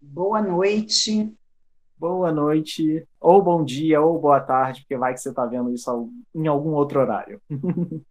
[0.00, 1.34] Boa noite.
[2.00, 6.10] Boa noite, ou bom dia, ou boa tarde, porque vai que você está vendo isso
[6.34, 7.42] em algum outro horário.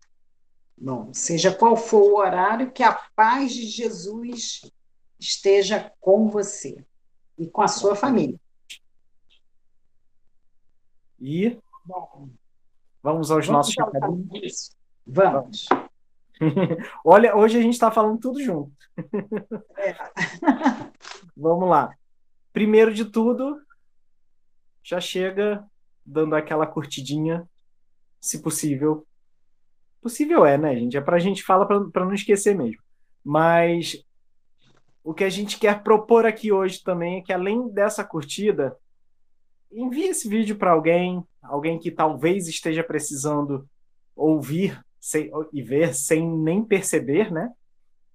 [0.77, 4.61] Bom, seja qual for o horário, que a paz de Jesus
[5.19, 6.85] esteja com você
[7.35, 8.39] e com a sua família.
[11.19, 12.29] E Bom,
[13.01, 14.71] vamos aos vamos nossos recadinhos.
[15.05, 15.67] Vamos.
[17.03, 18.71] Olha, hoje a gente está falando tudo junto.
[19.77, 19.95] É.
[21.35, 21.93] vamos lá.
[22.53, 23.59] Primeiro de tudo,
[24.83, 25.65] já chega
[26.05, 27.47] dando aquela curtidinha,
[28.19, 29.05] se possível.
[30.01, 30.97] Possível é, né, gente?
[30.97, 32.81] É para a gente falar para não esquecer mesmo.
[33.23, 34.03] Mas
[35.03, 38.75] o que a gente quer propor aqui hoje também é que, além dessa curtida,
[39.71, 43.67] envie esse vídeo para alguém, alguém que talvez esteja precisando
[44.15, 47.51] ouvir sem, e ver sem nem perceber, né?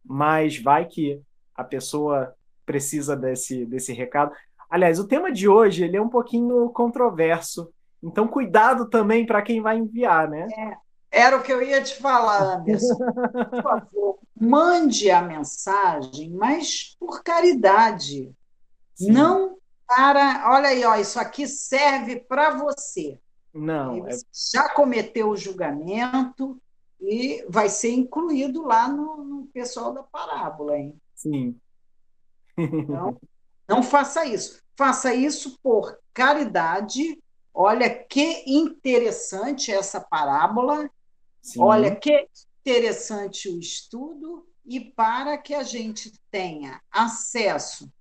[0.04, 1.20] Mas vai que
[1.54, 2.34] a pessoa
[2.66, 4.32] precisa desse, desse recado.
[4.68, 9.60] Aliás, o tema de hoje ele é um pouquinho controverso, então cuidado também para quem
[9.62, 10.46] vai enviar, né?
[10.56, 10.76] É,
[11.22, 12.96] era o que eu ia te falar, Anderson.
[12.96, 18.32] Por favor, mande a mensagem, mas por caridade.
[18.94, 19.12] Sim.
[19.12, 20.50] Não para.
[20.50, 23.18] Olha aí, ó, isso aqui serve para você.
[23.52, 24.06] Não.
[24.08, 24.16] É...
[24.52, 26.60] Já cometeu o julgamento
[27.00, 31.00] e vai ser incluído lá no, no pessoal da parábola, hein?
[31.14, 31.58] Sim.
[32.56, 33.16] Então,
[33.68, 34.62] não faça isso.
[34.76, 37.22] Faça isso por caridade.
[37.52, 40.90] Olha que interessante essa parábola.
[41.40, 41.60] Sim.
[41.60, 42.28] Olha que
[42.64, 44.46] interessante o estudo.
[44.66, 47.92] E para que a gente tenha acesso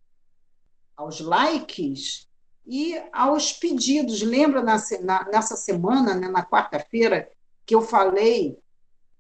[0.96, 2.28] aos likes
[2.66, 4.22] e aos pedidos.
[4.22, 7.30] Lembra nessa semana, né, na quarta-feira,
[7.66, 8.58] que eu falei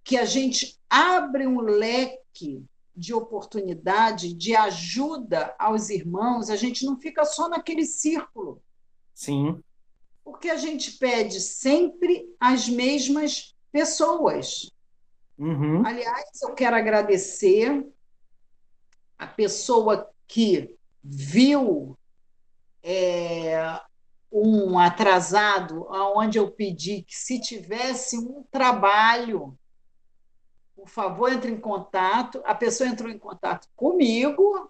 [0.04, 2.64] que a gente abre um leque
[2.96, 8.62] de oportunidade, de ajuda aos irmãos, a gente não fica só naquele círculo.
[9.16, 9.60] Sim.
[10.24, 14.72] Porque a gente pede sempre as mesmas pessoas.
[15.38, 15.86] Uhum.
[15.86, 17.86] Aliás, eu quero agradecer
[19.18, 21.98] a pessoa que viu
[22.82, 23.80] é,
[24.32, 29.58] um atrasado, onde eu pedi que se tivesse um trabalho
[30.84, 32.42] por favor, entre em contato.
[32.44, 34.70] A pessoa entrou em contato comigo.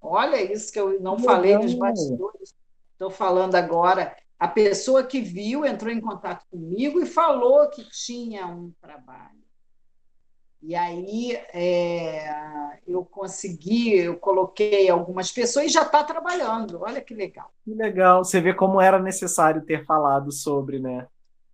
[0.00, 2.54] Olha isso que eu não falei nos bastidores.
[2.92, 4.16] Estou falando agora.
[4.38, 9.41] A pessoa que viu entrou em contato comigo e falou que tinha um trabalho.
[10.62, 16.80] E aí é, eu consegui, eu coloquei algumas pessoas e já está trabalhando.
[16.82, 17.50] Olha que legal.
[17.64, 18.24] Que legal.
[18.24, 21.08] Você vê como era necessário ter falado sobre, né?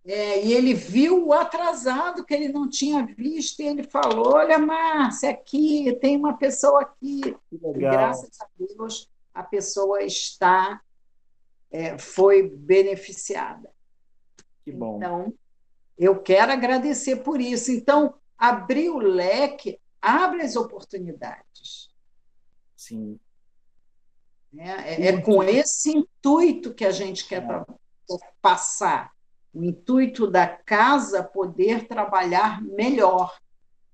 [0.05, 4.57] É, e ele viu o atrasado que ele não tinha visto, e ele falou: Olha,
[4.57, 7.35] Márcia, aqui tem uma pessoa aqui.
[7.51, 10.81] E, graças a Deus, a pessoa está,
[11.71, 13.69] é, foi beneficiada.
[14.63, 14.97] Que bom.
[14.97, 15.33] Então,
[15.97, 17.71] eu quero agradecer por isso.
[17.71, 21.89] Então, abrir o leque abre as oportunidades.
[22.75, 23.19] Sim.
[24.57, 27.65] É, é, é com esse intuito que a gente quer é.
[28.41, 29.11] passar
[29.53, 33.37] o intuito da casa poder trabalhar melhor.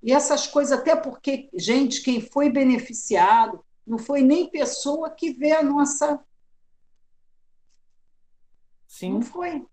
[0.01, 5.51] E essas coisas, até porque, gente, quem foi beneficiado não foi nem pessoa que vê
[5.51, 6.23] a nossa.
[8.87, 9.13] Sim.
[9.13, 9.65] Não foi.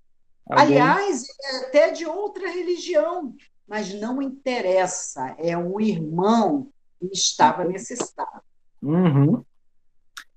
[0.49, 0.81] Alguém...
[0.81, 3.35] Aliás, é até de outra religião,
[3.73, 5.35] mas não interessa.
[5.39, 6.69] É um irmão
[7.01, 8.43] que estava necessitado.
[8.83, 9.43] Uhum.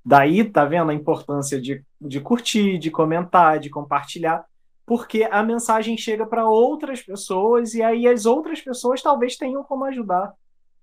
[0.05, 4.45] Daí, tá vendo a importância de, de curtir, de comentar, de compartilhar
[4.85, 9.83] porque a mensagem chega para outras pessoas e aí as outras pessoas talvez tenham como
[9.85, 10.31] ajudar.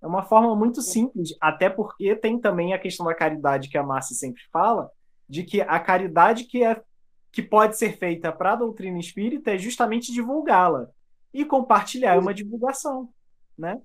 [0.03, 3.83] É uma forma muito simples, até porque tem também a questão da caridade que a
[3.83, 4.91] Márcia sempre fala,
[5.29, 6.83] de que a caridade que é
[7.31, 10.91] que pode ser feita para a doutrina espírita é justamente divulgá-la.
[11.33, 13.09] E compartilhar é uma divulgação,
[13.57, 13.81] né?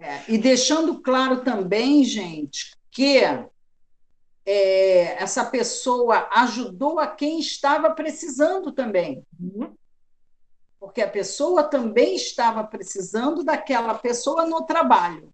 [0.00, 3.18] É, e deixando claro também, gente, que
[4.44, 9.24] é, essa pessoa ajudou a quem estava precisando também.
[9.38, 9.74] Uhum.
[10.78, 15.32] Porque a pessoa também estava precisando daquela pessoa no trabalho.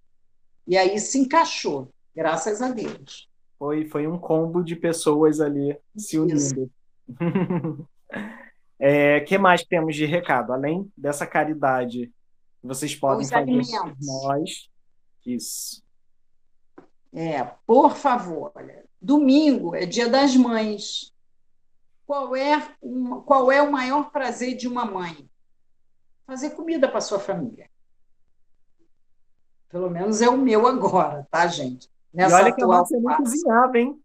[0.67, 3.29] E aí se encaixou, graças a Deus.
[3.59, 6.71] Foi, foi um combo de pessoas ali se unindo.
[8.85, 10.53] é, que mais temos de recado?
[10.53, 12.13] Além dessa caridade,
[12.63, 14.07] vocês podem Os fazer alimentos.
[14.07, 14.71] nós.
[15.25, 15.83] Isso.
[17.13, 21.13] É, por favor, olha, Domingo é dia das mães.
[22.07, 25.29] Qual é, uma, qual é o maior prazer de uma mãe?
[26.27, 27.69] fazer comida para sua família.
[29.69, 31.91] Pelo menos é o meu agora, tá, gente?
[32.13, 34.01] Nessa e olha que atual você não cozinhava, hein?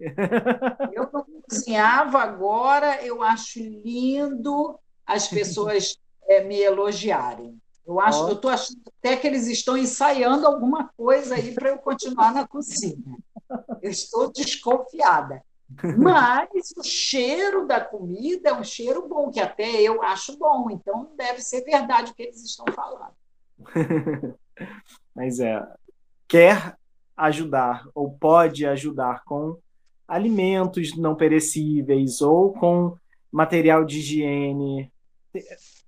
[0.94, 7.58] Eu não cozinhava agora, eu acho lindo as pessoas é, me elogiarem.
[7.86, 8.30] Eu acho, oh.
[8.30, 12.46] eu estou achando até que eles estão ensaiando alguma coisa aí para eu continuar na
[12.46, 13.18] cozinha.
[13.82, 15.42] Eu estou desconfiada.
[15.98, 20.70] Mas o cheiro da comida é um cheiro bom, que até eu acho bom.
[20.70, 23.14] Então deve ser verdade o que eles estão falando.
[25.16, 25.66] Mas é,
[26.28, 26.77] quer
[27.18, 29.58] ajudar ou pode ajudar com
[30.08, 32.96] alimentos não perecíveis ou com
[33.32, 34.92] material de higiene,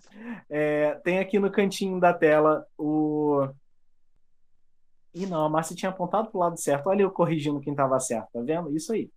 [0.50, 3.48] É, tem aqui no cantinho da tela o
[5.18, 6.88] Ih, não, a Márcia tinha apontado para o lado certo.
[6.88, 8.75] Olha eu corrigindo quem estava certo, tá vendo?
[8.75, 9.09] Isso aí.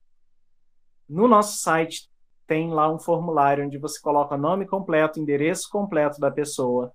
[1.09, 2.09] No nosso site
[2.53, 6.93] tem lá um formulário onde você coloca nome completo, endereço completo da pessoa,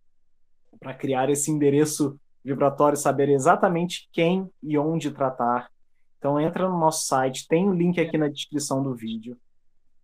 [0.80, 2.16] para criar esse endereço
[2.46, 5.72] vibratório, saber exatamente quem e onde tratar.
[6.20, 9.36] Então entra no nosso site, tem o um link aqui na descrição do vídeo.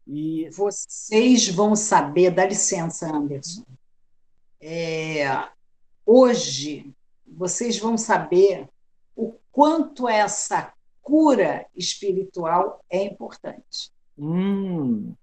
[0.08, 3.64] E vocês vão saber, dá licença, Anderson.
[4.60, 5.28] É,
[6.04, 6.92] hoje
[7.28, 8.68] vocês vão saber
[9.16, 13.92] o quanto essa cura espiritual é importante.
[14.18, 15.14] Hum.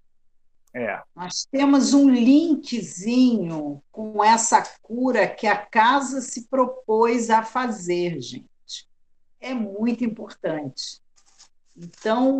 [0.73, 1.01] É.
[1.13, 8.87] Nós temos um linkzinho com essa cura que a casa se propôs a fazer, gente.
[9.39, 11.01] É muito importante.
[11.75, 12.37] Então,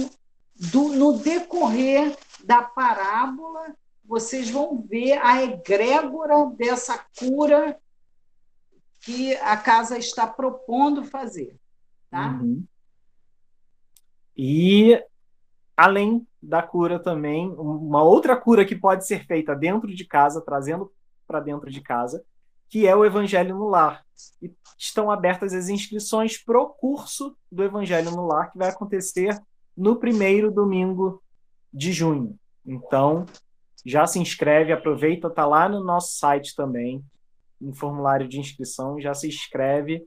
[0.55, 7.79] do, no decorrer da parábola, vocês vão ver a egrégora dessa cura
[9.01, 11.55] que a casa está propondo fazer.
[12.09, 12.39] Tá?
[12.41, 12.63] Uhum.
[14.37, 15.03] E
[15.75, 20.91] além da cura também, uma outra cura que pode ser feita dentro de casa, trazendo
[21.27, 22.23] para dentro de casa,
[22.67, 24.03] que é o Evangelho no Lar.
[24.41, 29.39] E estão abertas as inscrições para o curso do Evangelho no Lar, que vai acontecer
[29.77, 31.21] no primeiro domingo
[31.71, 32.35] de junho.
[32.65, 33.25] Então,
[33.85, 37.03] já se inscreve, aproveita, está lá no nosso site também,
[37.59, 40.03] no formulário de inscrição, já se inscreve,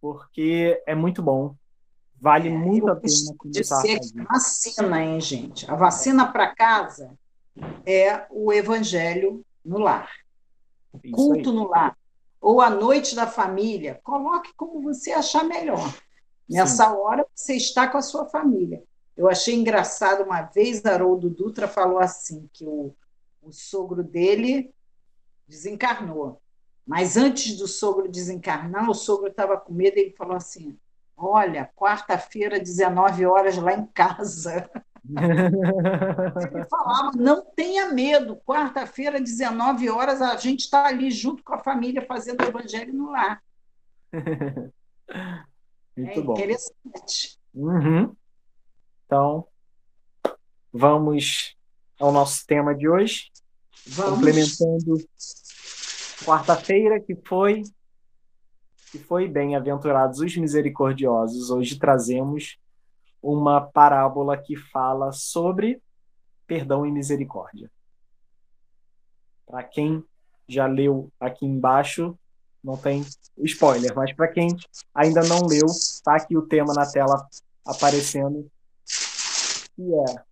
[0.00, 1.54] porque é muito bom.
[2.20, 5.70] Vale é, muito a pena começar a vacina, hein, gente?
[5.70, 7.16] A vacina para casa
[7.86, 10.10] é o evangelho no lar.
[11.02, 11.96] Isso culto no lar.
[12.40, 14.00] Ou a noite da família.
[14.02, 15.94] Coloque como você achar melhor.
[16.48, 16.96] Nessa Sim.
[16.96, 18.82] hora, você está com a sua família.
[19.16, 22.94] Eu achei engraçado uma vez, Haroldo Dutra falou assim, que o,
[23.42, 24.74] o sogro dele
[25.46, 26.40] desencarnou.
[26.86, 30.78] Mas antes do sogro desencarnar, o sogro estava com medo e ele falou assim:
[31.16, 34.68] Olha, quarta-feira, 19 horas, lá em casa.
[35.08, 41.58] Ele falava: não tenha medo, quarta-feira, 19 horas, a gente está ali junto com a
[41.58, 43.42] família fazendo o evangelho no lar.
[45.96, 46.32] Muito é bom.
[46.32, 47.38] interessante.
[47.54, 48.16] Uhum.
[49.06, 49.46] Então,
[50.72, 51.56] vamos
[52.00, 53.30] ao nosso tema de hoje.
[53.86, 54.14] Vamos.
[54.14, 54.96] Complementando
[56.24, 57.62] quarta-feira, que foi
[58.94, 61.50] que foi bem-aventurados os misericordiosos.
[61.50, 62.56] Hoje trazemos
[63.20, 65.82] uma parábola que fala sobre
[66.46, 67.68] perdão e misericórdia.
[69.44, 70.04] Para quem
[70.46, 72.16] já leu aqui embaixo,
[72.62, 73.04] não tem
[73.38, 74.56] spoiler, mas para quem
[74.94, 77.26] ainda não leu, está aqui o tema na tela
[77.66, 78.48] aparecendo,
[79.74, 80.22] que é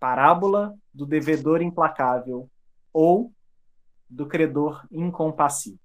[0.00, 2.48] Parábola do devedor implacável
[2.90, 3.30] ou
[4.08, 5.83] do credor incompassível.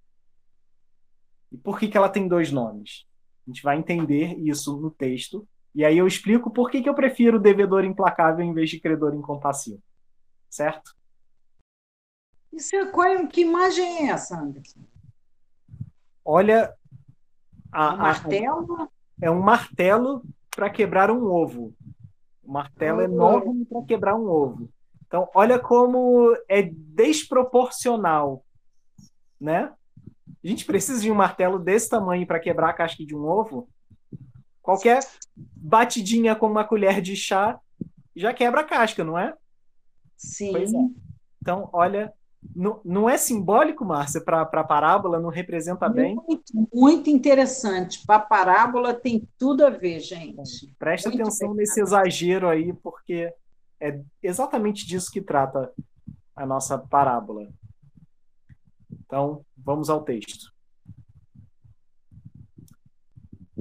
[1.51, 3.05] E por que, que ela tem dois nomes?
[3.47, 6.93] A gente vai entender isso no texto, e aí eu explico por que, que eu
[6.95, 9.81] prefiro devedor implacável em vez de credor incompassível.
[10.49, 10.95] Certo?
[12.51, 14.81] Isso é, qual, é, que imagem é essa, Anderson?
[16.25, 16.73] Olha.
[17.71, 18.81] A, um martelo?
[18.81, 18.89] A,
[19.21, 20.23] é um martelo
[20.55, 21.75] para quebrar um ovo.
[22.43, 24.69] Um martelo enorme para quebrar um ovo.
[25.05, 28.43] Então, olha como é desproporcional,
[29.39, 29.73] né?
[30.43, 33.69] A gente precisa de um martelo desse tamanho para quebrar a casca de um ovo?
[34.62, 35.00] Qualquer
[35.36, 37.60] batidinha com uma colher de chá
[38.15, 39.34] já quebra a casca, não é?
[40.17, 40.55] Sim.
[40.55, 40.65] É.
[41.41, 42.13] Então, olha,
[42.55, 45.19] não, não é simbólico, Márcia, para a parábola?
[45.19, 46.15] Não representa bem?
[46.15, 48.05] Muito, muito interessante.
[48.05, 50.74] Para a parábola tem tudo a ver, gente.
[50.77, 53.34] Presta muito atenção nesse exagero aí, porque
[53.81, 55.72] é exatamente disso que trata
[56.36, 57.48] a nossa parábola.
[59.09, 60.53] Então, vamos ao texto.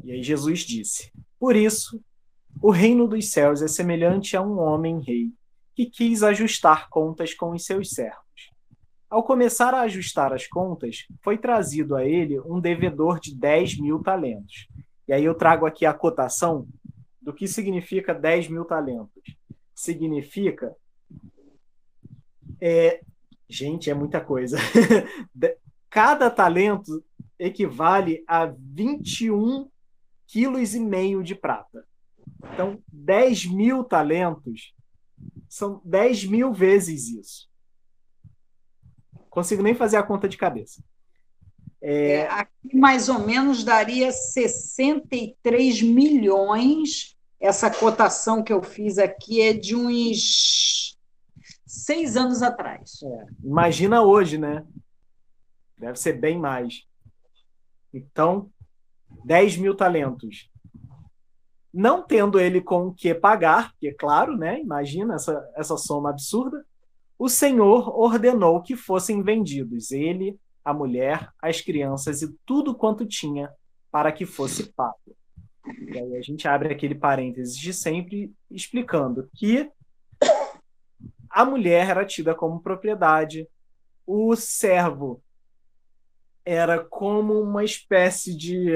[0.04, 2.04] E aí Jesus disse: Por isso,
[2.60, 5.32] o reino dos céus é semelhante a um homem rei
[5.74, 8.52] que quis ajustar contas com os seus servos.
[9.08, 14.02] Ao começar a ajustar as contas, foi trazido a ele um devedor de 10 mil
[14.02, 14.68] talentos.
[15.06, 16.68] E aí eu trago aqui a cotação
[17.22, 19.22] do que significa 10 mil talentos.
[19.74, 20.76] Significa
[22.60, 23.00] é,
[23.48, 24.58] Gente, é muita coisa.
[25.88, 27.02] Cada talento
[27.38, 29.70] equivale a 21
[30.26, 31.86] quilos e meio de prata.
[32.52, 34.74] Então, 10 mil talentos
[35.48, 37.48] são 10 mil vezes isso.
[39.30, 40.82] Consigo nem fazer a conta de cabeça.
[41.80, 42.12] É...
[42.12, 47.16] É, aqui mais ou menos daria 63 milhões.
[47.40, 50.87] Essa cotação que eu fiz aqui é de uns
[51.88, 53.02] seis anos atrás.
[53.02, 53.26] É.
[53.42, 54.62] Imagina hoje, né?
[55.78, 56.86] Deve ser bem mais.
[57.94, 58.50] Então,
[59.24, 60.50] 10 mil talentos.
[61.72, 64.60] Não tendo ele com o que pagar, porque, claro, né?
[64.60, 66.62] Imagina essa, essa soma absurda.
[67.18, 73.50] O Senhor ordenou que fossem vendidos ele, a mulher, as crianças e tudo quanto tinha
[73.90, 75.16] para que fosse pago.
[75.66, 79.72] E aí a gente abre aquele parênteses de sempre explicando que
[81.30, 83.48] a mulher era tida como propriedade,
[84.06, 85.22] o servo
[86.44, 88.68] era como uma espécie de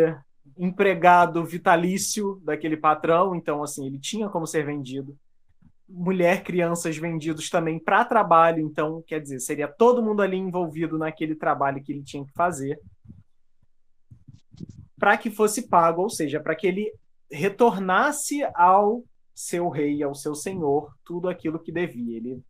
[0.59, 5.17] empregado vitalício daquele patrão, então assim, ele tinha como ser vendido.
[5.89, 11.35] Mulher, crianças vendidos também para trabalho, então, quer dizer, seria todo mundo ali envolvido naquele
[11.35, 12.79] trabalho que ele tinha que fazer
[15.03, 16.93] para que fosse pago, ou seja, para que ele
[17.29, 19.03] retornasse ao
[19.35, 22.17] seu rei, ao seu senhor, tudo aquilo que devia.
[22.17, 22.43] Ele,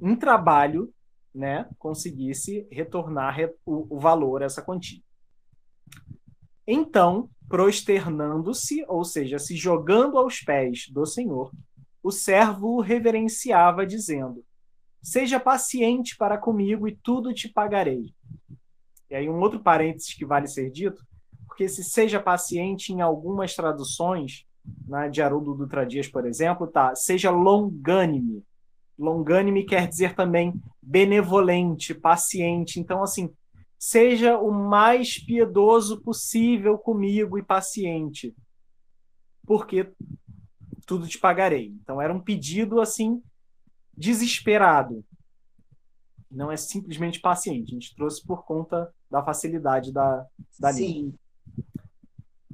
[0.00, 0.92] em trabalho,
[1.34, 5.02] né, conseguisse retornar o, o valor, essa quantia.
[6.66, 11.52] Então, prosternando-se, ou seja, se jogando aos pés do Senhor,
[12.02, 14.44] o servo o reverenciava, dizendo:
[15.02, 18.14] Seja paciente para comigo e tudo te pagarei.
[19.10, 21.06] E aí, um outro parênteses que vale ser dito,
[21.46, 24.46] porque se seja paciente em algumas traduções,
[24.86, 28.42] né, de Haroldo Dutra Dias, por exemplo, tá, seja longânime.
[28.98, 32.78] Longânime quer dizer também benevolente, paciente.
[32.78, 33.30] Então, assim,
[33.78, 38.34] seja o mais piedoso possível comigo e paciente,
[39.46, 39.92] porque
[40.86, 41.74] tudo te pagarei.
[41.82, 43.22] Então, era um pedido, assim,
[43.96, 45.04] desesperado.
[46.30, 47.70] Não é simplesmente paciente.
[47.70, 50.26] A gente trouxe por conta da facilidade da,
[50.58, 50.86] da Sim.
[50.86, 51.14] Língua.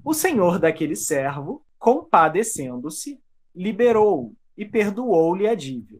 [0.04, 3.18] O senhor daquele servo compadecendo-se,
[3.56, 5.98] liberou e perdoou-lhe a dívida.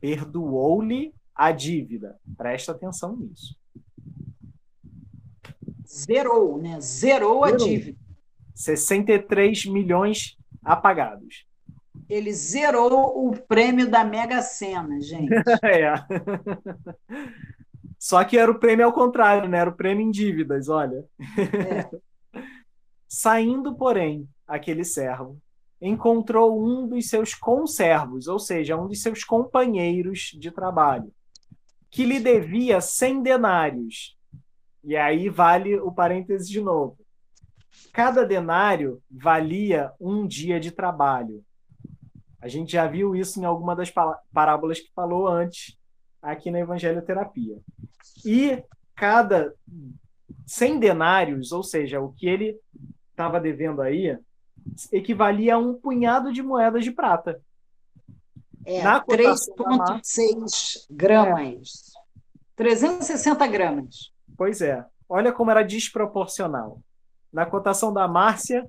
[0.00, 2.18] Perdoou-lhe a dívida.
[2.36, 3.54] Presta atenção nisso.
[5.86, 6.80] Zerou, né?
[6.80, 7.44] Zerou, Zerou.
[7.44, 7.98] a dívida.
[8.54, 11.46] 63 milhões apagados.
[12.08, 15.28] Ele zerou o prêmio da Mega Sena, gente.
[15.62, 15.92] é.
[17.98, 19.58] Só que era o prêmio ao contrário, né?
[19.58, 21.04] Era o prêmio em dívidas, olha.
[21.20, 22.40] É.
[23.08, 25.40] Saindo, porém, aquele servo
[25.80, 31.12] encontrou um dos seus conservos, ou seja, um dos seus companheiros de trabalho,
[31.90, 34.16] que lhe devia 100 denários.
[34.82, 36.96] E aí vale o parêntese de novo.
[37.92, 41.44] Cada denário valia um dia de trabalho.
[42.40, 43.92] A gente já viu isso em alguma das
[44.32, 45.76] parábolas que falou antes
[46.22, 47.58] aqui na Evangelho Terapia.
[48.24, 48.62] E
[48.94, 49.52] cada
[50.46, 52.58] 100 denários, ou seja, o que ele
[53.10, 54.16] estava devendo aí,
[54.92, 57.40] equivalia a um punhado de moedas de prata.
[58.64, 61.92] É, 3,6 gramas.
[61.94, 61.96] É.
[62.56, 64.12] 360 gramas.
[64.36, 64.84] Pois é.
[65.08, 66.80] Olha como era desproporcional.
[67.32, 68.68] Na cotação da Márcia.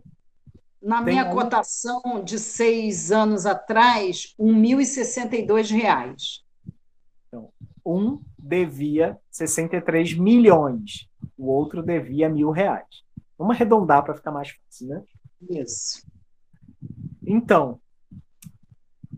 [0.81, 1.31] Na minha um...
[1.31, 6.43] cotação de seis anos atrás, R$ 1.062.
[7.27, 7.49] Então,
[7.83, 12.85] um devia 63 milhões, o outro devia mil reais.
[13.37, 15.03] Vamos arredondar para ficar mais fácil, né?
[15.41, 16.05] Isso.
[17.25, 17.79] Então,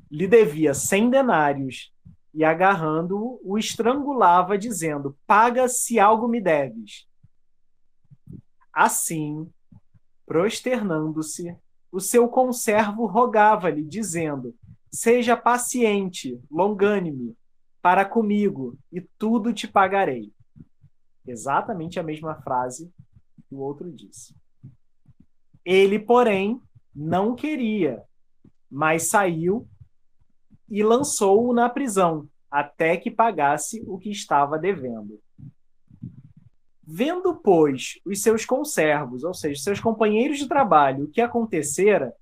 [0.09, 1.93] lhe devia 100 denários
[2.33, 7.07] e, agarrando-o, o estrangulava, dizendo: Paga se algo me deves.
[8.73, 9.49] Assim,
[10.25, 11.55] prosternando-se,
[11.91, 14.55] o seu conservo rogava-lhe, dizendo:
[14.91, 17.35] Seja paciente, longânime,
[17.81, 20.33] para comigo, e tudo te pagarei.
[21.25, 22.91] Exatamente a mesma frase
[23.47, 24.38] que o outro disse.
[25.65, 26.61] Ele, porém,
[26.95, 28.03] não queria,
[28.69, 29.67] mas saiu
[30.69, 35.19] e lançou-o na prisão, até que pagasse o que estava devendo.
[36.83, 42.15] Vendo, pois, os seus conservos, ou seja, seus companheiros de trabalho, o que acontecera,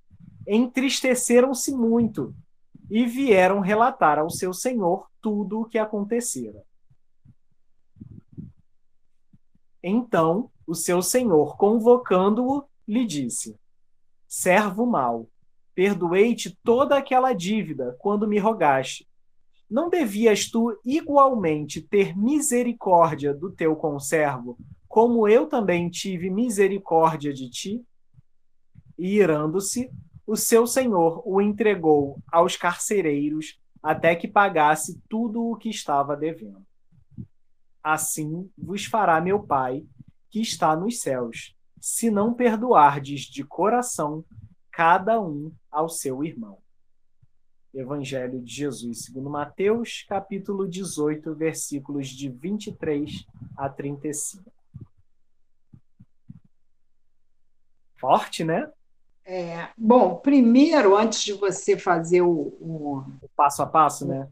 [0.45, 2.35] entristeceram-se muito
[2.89, 6.63] e vieram relatar ao seu senhor tudo o que acontecera.
[9.81, 13.59] Então, o seu senhor, convocando-o, lhe disse:
[14.27, 15.29] Servo mau,
[15.75, 19.07] perdoei-te toda aquela dívida quando me rogaste.
[19.69, 27.49] Não devias tu igualmente ter misericórdia do teu conservo, como eu também tive misericórdia de
[27.49, 27.85] ti?
[28.97, 29.91] E irando-se,
[30.25, 36.65] o seu senhor o entregou aos carcereiros até que pagasse tudo o que estava devendo.
[37.83, 39.85] Assim vos fará meu Pai,
[40.29, 44.23] que está nos céus se não perdoardes de coração
[44.71, 46.59] cada um ao seu irmão.
[47.73, 54.51] Evangelho de Jesus, segundo Mateus, capítulo 18, versículos de 23 a 35.
[57.99, 58.71] Forte, né?
[59.25, 64.27] É, bom, primeiro, antes de você fazer o, o, o passo a passo, né?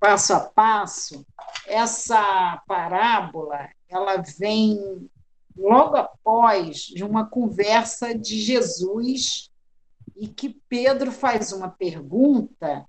[0.00, 1.26] Passo a passo,
[1.66, 5.10] essa parábola ela vem
[5.58, 9.50] logo após de uma conversa de Jesus
[10.16, 12.86] e que Pedro faz uma pergunta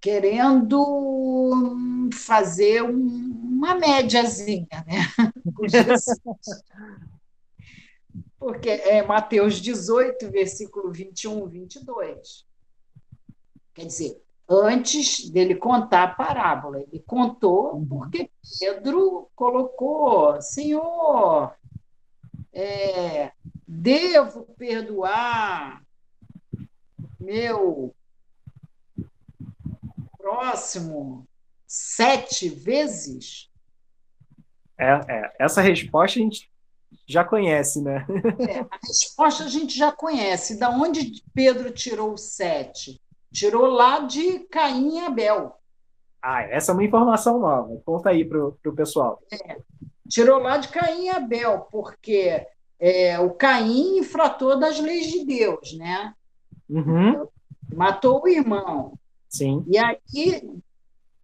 [0.00, 1.74] querendo
[2.12, 5.08] fazer um, uma médiazinha, né?
[8.38, 12.44] Porque é Mateus 18, versículo 21, 22.
[13.72, 17.86] Quer dizer, antes dele contar a parábola, ele contou uhum.
[17.86, 18.30] porque
[18.60, 21.54] Pedro colocou, Senhor,
[22.54, 23.32] é,
[23.66, 25.82] devo perdoar
[27.20, 27.94] meu
[30.16, 31.26] próximo
[31.66, 33.50] sete vezes?
[34.78, 36.50] É, é, essa resposta a gente
[37.06, 38.06] já conhece, né?
[38.48, 40.58] É, a resposta a gente já conhece.
[40.58, 43.00] Da onde Pedro tirou o sete?
[43.32, 45.58] Tirou lá de Caim e Abel.
[46.22, 47.82] Ah, essa é uma informação nova.
[47.84, 49.20] Conta aí para o pessoal.
[49.30, 49.58] É,
[50.08, 52.46] Tirou lá de Caim e Abel, porque
[52.78, 56.14] é, o Caim infrator das leis de Deus, né?
[56.68, 57.26] Uhum.
[57.72, 58.98] Matou o irmão.
[59.28, 59.64] Sim.
[59.66, 60.60] E aí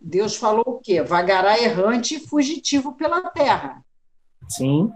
[0.01, 1.03] Deus falou o quê?
[1.03, 3.85] Vagará errante e fugitivo pela terra.
[4.49, 4.90] Sim.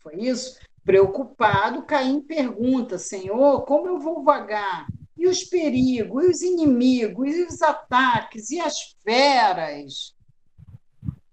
[0.00, 0.58] Foi isso?
[0.84, 4.86] Preocupado, Caim pergunta: Senhor, como eu vou vagar?
[5.16, 10.14] E os perigos, e os inimigos, e os ataques, e as feras?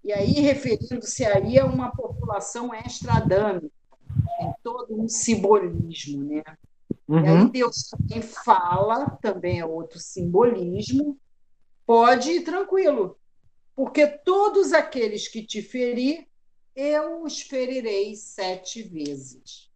[0.04, 3.70] E aí, referindo-se aí a uma população extra-adâmica,
[4.38, 6.42] tem todo um simbolismo, né?
[7.08, 7.24] Uhum.
[7.24, 11.18] E aí Deus também fala, também é outro simbolismo,
[11.86, 13.18] pode ir tranquilo,
[13.74, 16.26] porque todos aqueles que te ferir,
[16.76, 19.70] eu os ferirei sete vezes.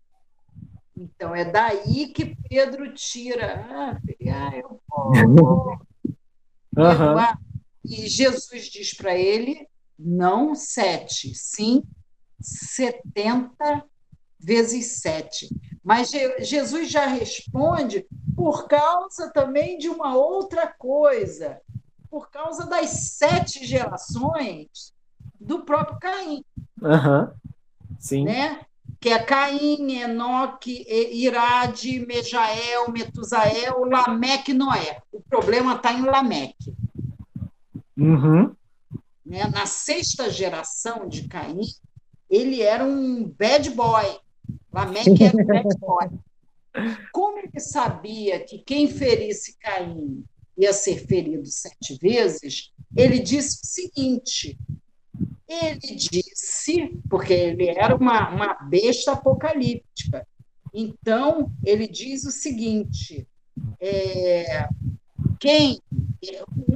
[0.95, 3.67] Então é daí que Pedro tira.
[3.71, 4.81] Ah, ah eu
[5.29, 5.79] vou.
[6.77, 7.49] uhum.
[7.85, 9.67] E Jesus diz para ele:
[9.99, 11.83] não sete, sim
[12.41, 13.85] setenta
[14.39, 15.49] vezes sete.
[15.83, 18.07] Mas Jesus já responde
[18.37, 21.61] por causa também de uma outra coisa,
[22.11, 24.93] por causa das sete gerações
[25.41, 26.45] do próprio Caim.
[26.81, 27.29] Uhum.
[27.99, 28.25] Sim.
[28.25, 28.61] Né?
[29.01, 35.03] Que é Caim, Enoque, Irade, Mejael, Metusael, Lameque e Noé.
[35.13, 36.75] O problema está em Lameque.
[37.97, 38.55] Uhum.
[39.29, 39.47] Né?
[39.49, 41.61] Na sexta geração de Caim,
[42.31, 44.19] ele era um bad boy.
[44.73, 46.09] Lameque era um bad boy.
[47.13, 50.25] Como ele sabia que quem ferisse Caim
[50.57, 54.59] ia ser ferido sete vezes, ele disse o seguinte:
[55.47, 60.27] ele disse, porque ele era uma, uma besta apocalíptica,
[60.73, 63.27] então ele diz o seguinte:
[63.79, 64.69] é,
[65.39, 65.81] quem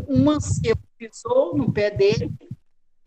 [0.08, 2.32] um mancebo pisou no pé dele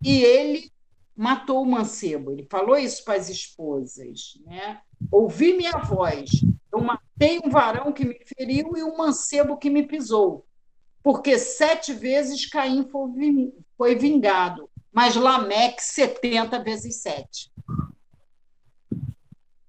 [0.02, 0.70] e ele
[1.16, 2.30] matou o mancebo.
[2.30, 4.80] Ele falou isso para as esposas, né?
[5.10, 6.30] Ouvi minha voz.
[6.72, 10.46] Eu matei um varão que me feriu e um mancebo que me pisou.
[11.02, 12.86] Porque sete vezes Caim
[13.76, 17.50] foi vingado, mas Lameque 70 vezes sete.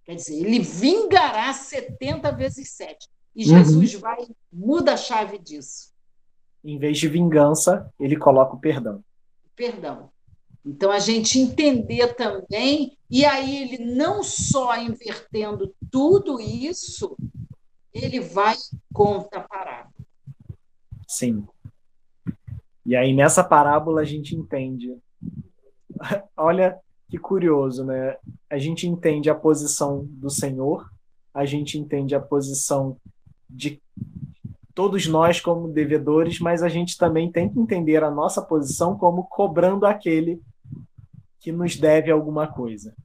[0.03, 3.07] Quer dizer, ele vingará 70 vezes sete.
[3.35, 3.99] E Jesus uhum.
[3.99, 5.93] vai muda a chave disso.
[6.67, 9.01] Em vez de vingança, ele coloca o perdão.
[9.55, 10.09] Perdão.
[10.65, 17.15] Então, a gente entender também, e aí ele não só invertendo tudo isso,
[17.93, 18.53] ele vai
[18.93, 19.93] contra a parábola.
[21.07, 21.47] Sim.
[22.85, 24.93] E aí, nessa parábola, a gente entende.
[26.35, 26.77] Olha
[27.09, 28.17] que curioso, né?
[28.49, 30.91] A gente entende a posição do Senhor,
[31.33, 32.97] a gente entende a posição
[33.49, 33.81] de
[34.77, 39.23] todos nós como devedores, mas a gente também tem que entender a nossa posição como
[39.23, 40.39] cobrando aquele
[41.39, 42.95] que nos deve alguma coisa.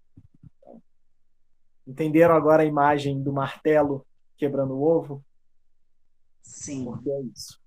[1.87, 4.06] Entenderam agora a imagem do martelo
[4.37, 5.24] quebrando o ovo?
[6.42, 6.85] Sim.
[6.85, 7.58] Porque é isso.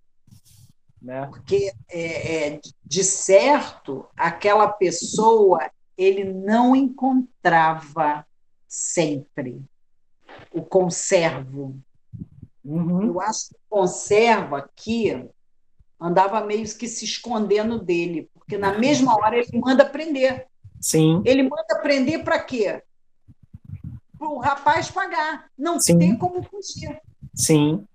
[1.02, 1.26] Né?
[1.26, 8.24] Porque, é, é, de certo, aquela pessoa ele não encontrava
[8.68, 9.66] sempre
[10.54, 11.76] o conservo.
[12.66, 13.08] Uhum.
[13.08, 15.30] Eu acho que o conservo aqui
[16.00, 20.48] andava meio que se escondendo dele, porque na mesma hora ele manda prender.
[20.82, 21.22] Sim.
[21.26, 22.84] Ele manda prender para quê?
[24.18, 25.50] Para o rapaz pagar.
[25.58, 26.00] Não Sim.
[26.00, 27.00] tem como fugir.
[27.34, 27.88] Sim.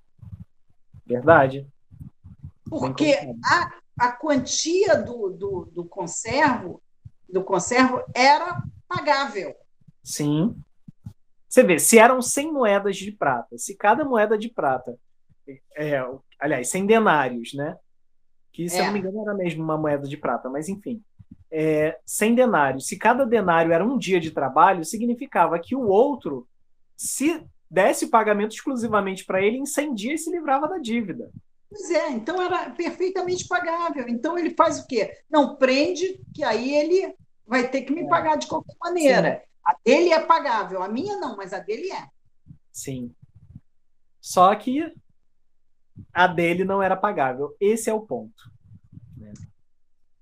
[1.06, 1.66] Verdade.
[2.68, 6.80] Porque a, a quantia do, do, do conservo
[7.32, 9.54] do conservo era pagável.
[10.02, 10.56] Sim.
[11.50, 14.96] Você vê, se eram 100 moedas de prata, se cada moeda de prata,
[15.76, 16.00] é,
[16.38, 17.76] aliás, 100 denários, né?
[18.52, 18.80] Que, se é.
[18.80, 21.02] eu não me engano, era mesmo uma moeda de prata, mas enfim
[21.50, 22.86] é, 100 denários.
[22.86, 26.46] Se cada denário era um dia de trabalho, significava que o outro,
[26.96, 31.30] se desse o pagamento exclusivamente para ele, em 100 dias se livrava da dívida.
[31.68, 34.08] Pois é, então era perfeitamente pagável.
[34.08, 35.18] Então ele faz o quê?
[35.28, 37.14] Não prende, que aí ele
[37.46, 38.08] vai ter que me é.
[38.08, 39.40] pagar de qualquer maneira.
[39.40, 39.49] Sim.
[39.70, 42.08] A dele é pagável, a minha não, mas a dele é.
[42.72, 43.14] Sim.
[44.20, 44.92] Só que
[46.12, 47.56] a dele não era pagável.
[47.60, 48.50] Esse é o ponto.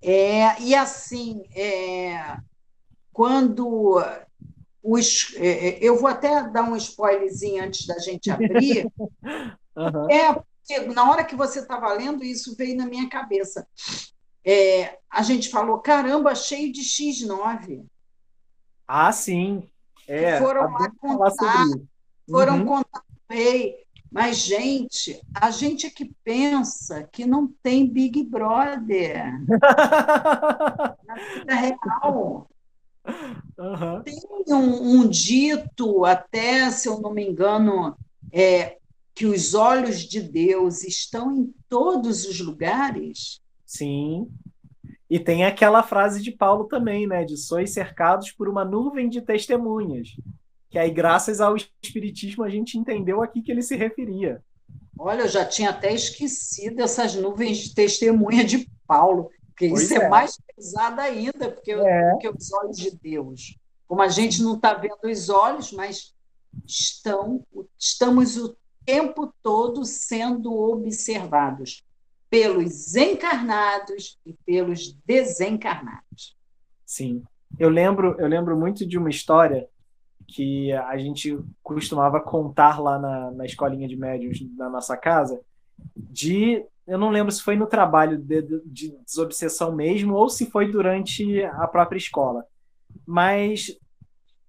[0.02, 2.36] É, e assim, é,
[3.10, 4.02] quando
[4.82, 8.86] os, é, é, eu vou até dar um spoilerzinho antes da gente abrir.
[9.74, 10.10] uhum.
[10.10, 13.66] É, na hora que você estava lendo, isso veio na minha cabeça.
[14.44, 17.86] É, a gente falou, caramba, cheio de X9.
[18.88, 19.62] Ah, sim.
[20.08, 21.66] É, foram lá contar,
[22.28, 22.64] foram uhum.
[22.64, 23.76] contar o rei.
[24.10, 29.38] Mas, gente, a gente é que pensa que não tem Big Brother
[31.06, 32.50] na vida real.
[33.58, 34.02] Uhum.
[34.02, 37.94] Tem um, um, dito, até, se eu não me engano,
[38.32, 38.78] é,
[39.14, 43.42] que os olhos de Deus estão em todos os lugares.
[43.66, 44.30] Sim.
[45.10, 47.24] E tem aquela frase de Paulo também, né?
[47.24, 50.14] De sois cercados por uma nuvem de testemunhas
[50.70, 54.42] que aí, graças ao Espiritismo, a gente entendeu aqui que ele se referia.
[54.98, 59.94] Olha, eu já tinha até esquecido essas nuvens de testemunha de Paulo, porque pois isso
[59.94, 60.04] é.
[60.04, 60.08] é.
[60.08, 62.10] mais pesado ainda, porque, é.
[62.10, 63.56] porque os olhos de Deus.
[63.86, 66.14] Como a gente não está vendo os olhos, mas
[66.66, 67.42] estão,
[67.78, 71.82] estamos o tempo todo sendo observados
[72.30, 76.36] pelos encarnados e pelos desencarnados.
[76.84, 77.22] Sim.
[77.58, 79.68] Eu lembro, eu lembro muito de uma história
[80.26, 85.40] que a gente costumava contar lá na, na escolinha de médios da nossa casa,
[85.96, 90.70] de eu não lembro se foi no trabalho de, de desobsessão mesmo ou se foi
[90.70, 92.44] durante a própria escola,
[93.06, 93.78] mas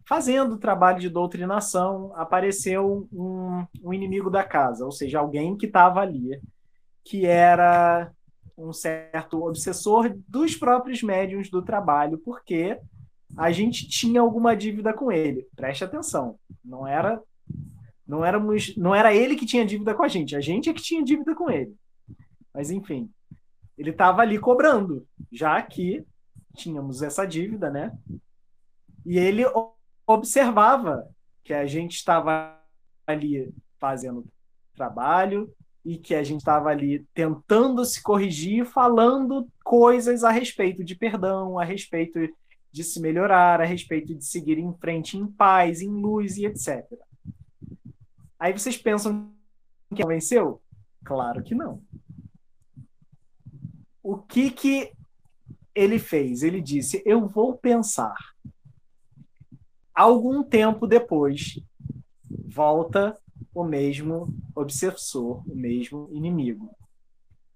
[0.06, 6.00] fazendo trabalho de doutrinação apareceu um, um inimigo da casa, ou seja, alguém que estava
[6.02, 6.42] ali,
[7.10, 8.12] que era
[8.56, 12.80] um certo obsessor dos próprios médiums do trabalho, porque
[13.36, 15.48] a gente tinha alguma dívida com ele.
[15.56, 17.20] Preste atenção, não era
[18.06, 20.84] não éramos não era ele que tinha dívida com a gente, a gente é que
[20.84, 21.74] tinha dívida com ele.
[22.54, 23.10] Mas enfim,
[23.76, 26.06] ele estava ali cobrando, já que
[26.56, 27.98] tínhamos essa dívida, né?
[29.04, 29.46] E ele
[30.06, 31.10] observava
[31.44, 32.56] que a gente estava
[33.08, 34.28] ali fazendo
[34.76, 35.52] trabalho,
[35.90, 41.58] e que a gente estava ali tentando se corrigir, falando coisas a respeito de perdão,
[41.58, 42.20] a respeito
[42.72, 46.86] de se melhorar, a respeito de seguir em frente em paz, em luz e etc.
[48.40, 49.34] Aí vocês pensam
[49.96, 50.62] que venceu?
[51.04, 51.82] Claro que não.
[54.04, 54.92] O que que
[55.74, 56.44] ele fez?
[56.44, 58.16] Ele disse: "Eu vou pensar".
[59.92, 61.60] Algum tempo depois,
[62.30, 63.20] volta
[63.54, 66.70] o mesmo obsessor, o mesmo inimigo.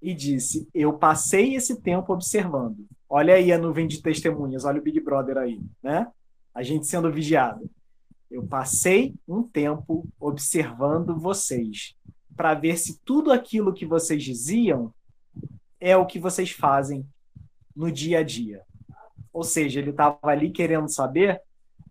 [0.01, 2.85] E disse: Eu passei esse tempo observando.
[3.09, 6.07] Olha aí a nuvem de testemunhas, olha o Big Brother aí, né?
[6.53, 7.69] A gente sendo vigiado.
[8.29, 11.95] Eu passei um tempo observando vocês
[12.35, 14.93] para ver se tudo aquilo que vocês diziam
[15.79, 17.05] é o que vocês fazem
[17.75, 18.61] no dia a dia.
[19.31, 21.41] Ou seja, ele estava ali querendo saber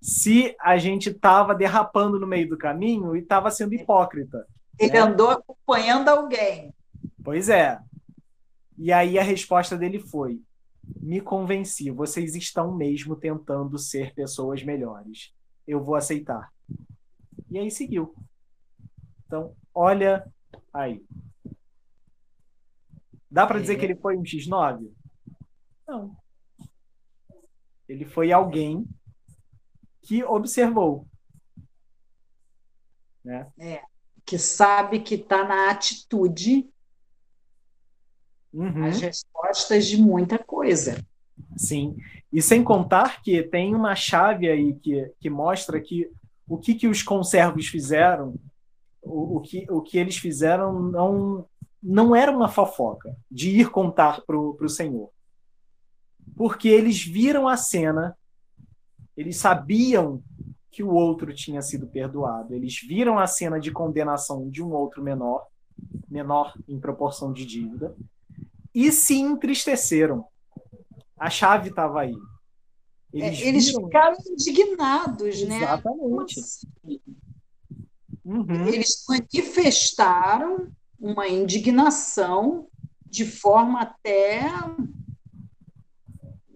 [0.02, 4.44] se a gente estava derrapando no meio do caminho e estava sendo hipócrita.
[4.76, 4.98] Ele né?
[4.98, 6.74] andou acompanhando alguém.
[7.22, 7.78] Pois é.
[8.76, 10.42] E aí a resposta dele foi:
[11.00, 15.32] me convenci, vocês estão mesmo tentando ser pessoas melhores.
[15.64, 16.52] Eu vou aceitar.
[17.48, 18.12] E aí seguiu.
[19.24, 20.26] Então, olha
[20.74, 21.00] aí.
[23.30, 23.76] Dá para dizer é.
[23.76, 24.90] que ele foi um X9?
[25.86, 26.16] Não.
[27.88, 28.84] Ele foi alguém
[30.02, 31.06] que observou.
[33.24, 33.46] Né?
[33.58, 33.82] É,
[34.24, 36.68] que sabe que está na atitude
[38.52, 38.84] uhum.
[38.84, 41.02] as respostas de muita coisa.
[41.56, 41.96] Sim,
[42.32, 46.10] e sem contar que tem uma chave aí que, que mostra que
[46.48, 48.34] o que, que os conservos fizeram,
[49.00, 51.46] o, o, que, o que eles fizeram não,
[51.82, 55.10] não era uma fofoca de ir contar para o Senhor.
[56.36, 58.16] Porque eles viram a cena
[59.16, 60.22] eles sabiam
[60.70, 62.54] que o outro tinha sido perdoado.
[62.54, 65.46] Eles viram a cena de condenação de um outro menor,
[66.08, 67.94] menor em proporção de dívida,
[68.74, 70.24] e se entristeceram.
[71.18, 72.14] A chave estava aí.
[73.12, 73.84] Eles, é, eles viram...
[73.84, 75.58] ficaram indignados, né?
[75.58, 76.40] Exatamente.
[78.24, 78.68] Uhum.
[78.68, 82.68] Eles manifestaram uma indignação
[83.04, 84.42] de forma até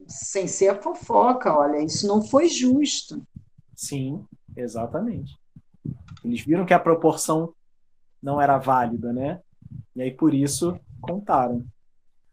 [0.06, 3.26] sem ser a fofoca, olha, isso não foi justo.
[3.74, 4.24] Sim,
[4.56, 5.36] exatamente.
[6.24, 7.52] Eles viram que a proporção
[8.22, 9.40] não era válida, né?
[9.94, 11.64] E aí por isso contaram.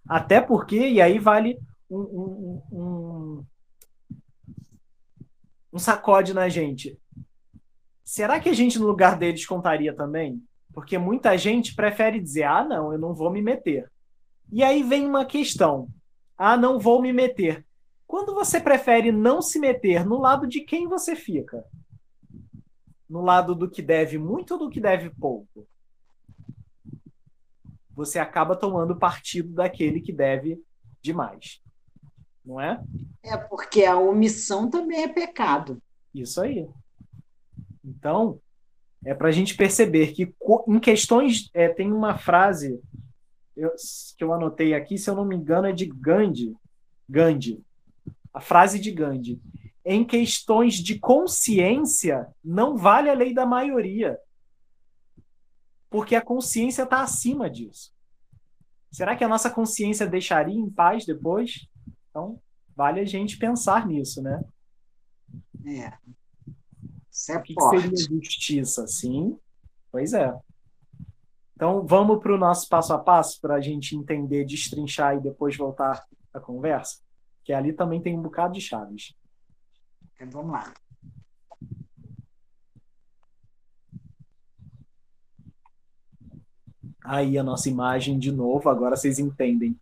[0.08, 1.60] Até porque, e aí vale
[1.90, 3.46] um, um, um,
[5.74, 7.00] um sacode na gente.
[8.04, 10.44] Será que a gente, no lugar deles, contaria também?
[10.74, 13.90] Porque muita gente prefere dizer: ah, não, eu não vou me meter.
[14.52, 15.88] E aí vem uma questão:
[16.46, 17.66] ah, não vou me meter.
[18.06, 21.66] Quando você prefere não se meter, no lado de quem você fica?
[23.10, 25.66] No lado do que deve muito ou do que deve pouco?
[27.92, 30.62] Você acaba tomando partido daquele que deve
[31.02, 31.62] demais.
[32.44, 32.84] Não é?
[33.24, 35.82] É, porque a omissão também é pecado.
[36.14, 36.68] Isso aí.
[37.82, 38.38] Então,
[39.06, 40.36] é para a gente perceber que
[40.68, 41.50] em questões.
[41.54, 42.82] É, tem uma frase
[43.56, 43.72] eu,
[44.18, 46.56] que eu anotei aqui, se eu não me engano, é de Gandhi.
[47.10, 47.64] Gandhi.
[48.34, 49.42] A frase de Gandhi.
[49.86, 54.18] Em questões de consciência, não vale a lei da maioria.
[55.90, 57.94] Porque a consciência está acima disso.
[58.92, 61.68] Será que a nossa consciência deixaria em paz depois?
[62.10, 62.40] Então,
[62.76, 64.42] vale a gente pensar nisso, né?
[65.66, 65.94] É.
[67.12, 68.88] Isso é o que, que seria justiça?
[68.88, 69.38] Sim,
[69.92, 70.34] pois é.
[71.64, 75.56] Então, vamos para o nosso passo a passo para a gente entender, destrinchar e depois
[75.56, 76.98] voltar à conversa?
[77.42, 79.16] Que ali também tem um bocado de chaves.
[80.14, 80.74] Então, vamos lá.
[87.02, 89.80] Aí a nossa imagem de novo, agora vocês entendem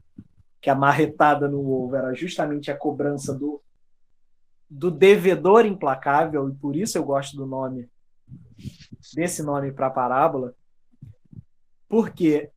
[0.61, 3.59] que a marretada no ovo era justamente a cobrança do,
[4.69, 7.89] do devedor implacável, e por isso eu gosto do nome,
[9.15, 10.53] desse nome para a parábola,
[11.91, 12.49] porque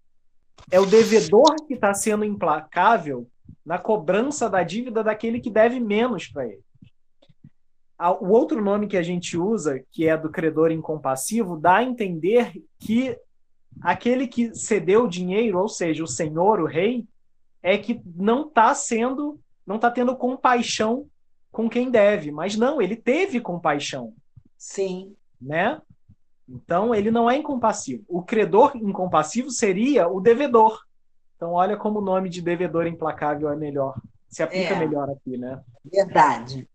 [0.71, 3.29] é o devedor que está sendo implacável
[3.67, 6.63] na cobrança da dívida daquele que deve menos para ele.
[8.21, 12.53] O outro nome que a gente usa, que é do credor incompassivo, dá a entender
[12.79, 13.19] que
[13.81, 17.05] aquele que cedeu o dinheiro, ou seja, o senhor, o rei,
[17.61, 21.09] é que não está sendo, não está tendo compaixão
[21.51, 24.15] com quem deve, mas não, ele teve compaixão.
[24.57, 25.17] Sim.
[25.41, 25.81] Né?
[26.49, 28.05] Então, ele não é incompassivo.
[28.07, 30.85] O credor incompassivo seria o devedor.
[31.37, 34.01] Então, olha como o nome de devedor implacável é melhor.
[34.29, 34.79] Se aplica é.
[34.79, 35.63] melhor aqui, né?
[35.85, 36.69] Verdade.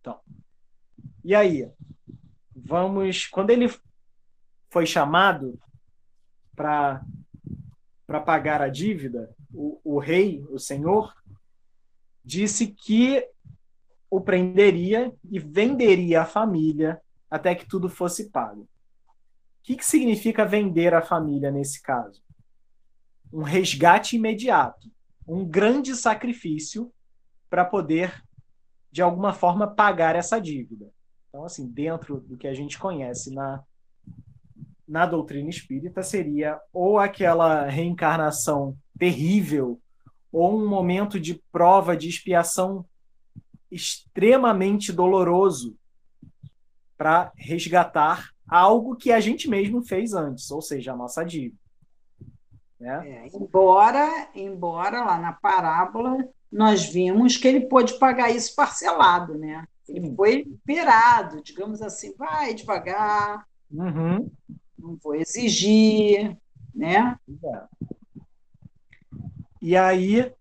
[0.00, 0.20] Então.
[1.24, 1.68] E aí?
[2.54, 3.26] Vamos.
[3.26, 3.72] Quando ele
[4.70, 5.58] foi chamado
[6.54, 7.00] para
[8.24, 11.12] pagar a dívida, o, o rei, o senhor,
[12.24, 13.26] disse que
[14.08, 18.68] o prenderia e venderia a família até que tudo fosse pago
[19.66, 22.22] que, que significa vender a família nesse caso?
[23.32, 24.88] Um resgate imediato,
[25.26, 26.92] um grande sacrifício
[27.50, 28.22] para poder,
[28.92, 30.88] de alguma forma, pagar essa dívida.
[31.28, 33.60] Então, assim, dentro do que a gente conhece na,
[34.86, 39.82] na doutrina espírita, seria ou aquela reencarnação terrível,
[40.30, 42.86] ou um momento de prova, de expiação
[43.68, 45.76] extremamente doloroso
[46.96, 51.58] para resgatar algo que a gente mesmo fez antes, ou seja, a nossa dívida.
[52.78, 53.08] Né?
[53.08, 59.66] É, embora, embora lá na parábola nós vimos que ele pôde pagar isso parcelado, né?
[59.88, 64.30] Ele foi liberado, digamos assim, vai devagar, uhum.
[64.78, 66.36] não vou exigir,
[66.74, 67.18] né?
[67.44, 67.62] É.
[69.60, 70.32] E aí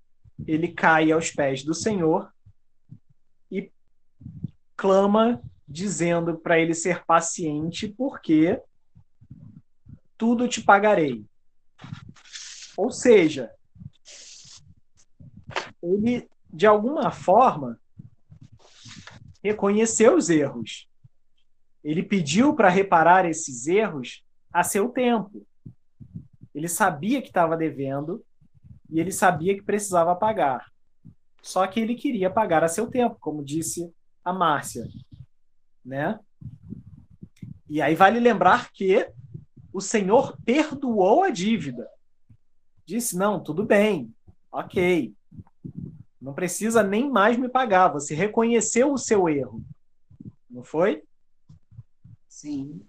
[0.48, 2.32] ele cai aos pés do Senhor
[3.52, 3.72] e
[4.76, 8.62] clama dizendo para ele ser paciente, porque
[10.18, 11.26] tudo te pagarei.
[12.78, 13.52] Ou seja,
[15.82, 17.80] ele, de alguma forma,
[19.44, 20.88] reconheceu os erros.
[21.84, 25.46] Ele pediu para reparar esses erros a seu tempo.
[26.54, 28.24] Ele sabia que estava devendo
[28.90, 30.72] e ele sabia que precisava pagar.
[31.42, 34.88] Só que ele queria pagar a seu tempo, como disse a Márcia
[35.86, 36.20] né?
[37.70, 39.08] E aí vale lembrar que
[39.72, 41.88] o Senhor perdoou a dívida.
[42.86, 44.14] Disse: não, tudo bem,
[44.52, 45.14] ok.
[46.22, 47.90] Não precisa nem mais me pagar.
[47.90, 49.64] Você reconheceu o seu erro.
[50.50, 51.04] Não foi?
[52.28, 52.82] Sim.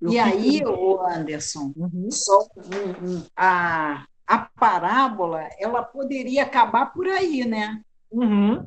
[0.00, 2.10] E, e aí, o Anderson, uhum.
[2.10, 7.82] só um, um, a, a parábola ela poderia acabar por aí, né?
[8.10, 8.64] Uhum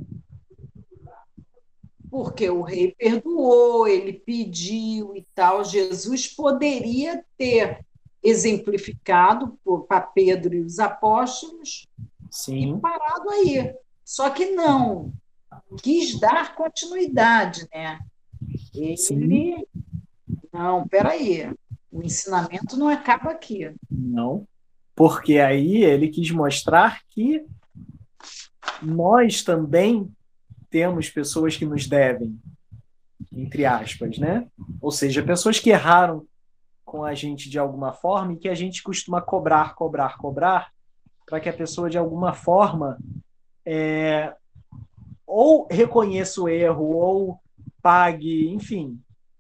[2.16, 5.66] porque o rei perdoou, ele pediu e tal.
[5.66, 7.86] Jesus poderia ter
[8.24, 11.86] exemplificado para Pedro e os apóstolos
[12.32, 12.78] Sim.
[12.78, 13.76] e parado aí.
[14.06, 15.12] Só que não,
[15.84, 18.00] quis dar continuidade, né?
[18.74, 18.96] Ele.
[18.96, 19.66] Sim.
[20.54, 21.54] Não, peraí.
[21.92, 23.76] O ensinamento não acaba aqui.
[23.92, 24.48] Não.
[24.96, 27.46] Porque aí ele quis mostrar que
[28.82, 30.10] nós também
[30.76, 32.38] temos pessoas que nos devem,
[33.32, 34.46] entre aspas, né?
[34.82, 36.28] Ou seja, pessoas que erraram
[36.84, 40.74] com a gente de alguma forma e que a gente costuma cobrar, cobrar, cobrar,
[41.26, 42.98] para que a pessoa de alguma forma
[43.66, 44.36] é,
[45.26, 47.40] ou reconheça o erro ou
[47.82, 49.00] pague, enfim.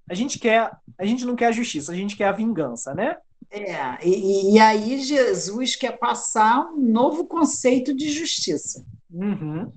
[0.09, 3.17] A gente quer, a gente não quer a justiça, a gente quer a vingança, né?
[3.51, 8.85] É, e, e aí Jesus quer passar um novo conceito de justiça.
[9.11, 9.69] Uhum.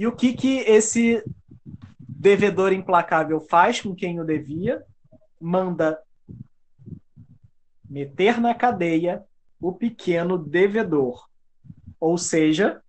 [0.00, 1.22] E o que, que esse
[2.08, 4.82] devedor implacável faz com quem o devia?
[5.38, 6.02] Manda
[7.86, 9.22] meter na cadeia
[9.60, 11.28] o pequeno devedor.
[12.00, 12.82] Ou seja,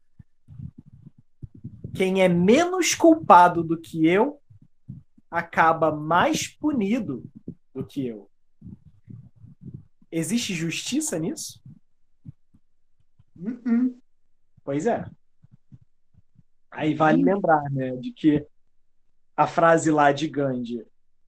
[1.94, 4.42] quem é menos culpado do que eu
[5.30, 7.30] acaba mais punido
[7.76, 8.32] do que eu.
[10.10, 11.62] Existe justiça nisso?
[13.36, 14.02] Uh -uh.
[14.64, 15.12] Pois é.
[16.82, 18.44] Aí vale lembrar, né, de que
[19.38, 20.84] a frase lá de Gandhi,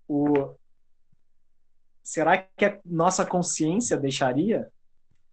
[0.08, 0.56] o
[2.04, 4.68] será que a nossa consciência deixaria?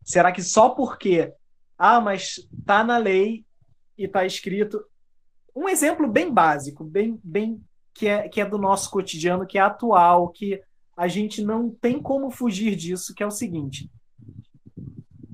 [0.05, 1.33] Será que só porque
[1.79, 2.35] ah, mas
[2.67, 3.47] tá na lei
[3.97, 4.85] e tá escrito
[5.57, 7.59] um exemplo bem básico, bem bem
[7.95, 10.63] que é que é do nosso cotidiano, que é atual, que
[10.95, 13.91] a gente não tem como fugir disso, que é o seguinte: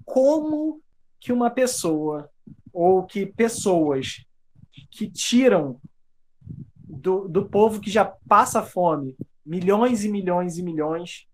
[0.04, 0.80] como
[1.18, 2.30] que uma pessoa
[2.72, 4.24] ou que pessoas
[4.96, 5.80] que tiram
[6.40, 11.28] do, do povo que já passa fome milhões e milhões e milhões,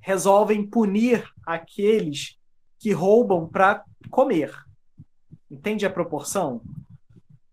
[0.00, 2.36] resolvem punir aqueles
[2.78, 4.52] que roubam para comer.
[5.48, 6.62] Entende a proporção?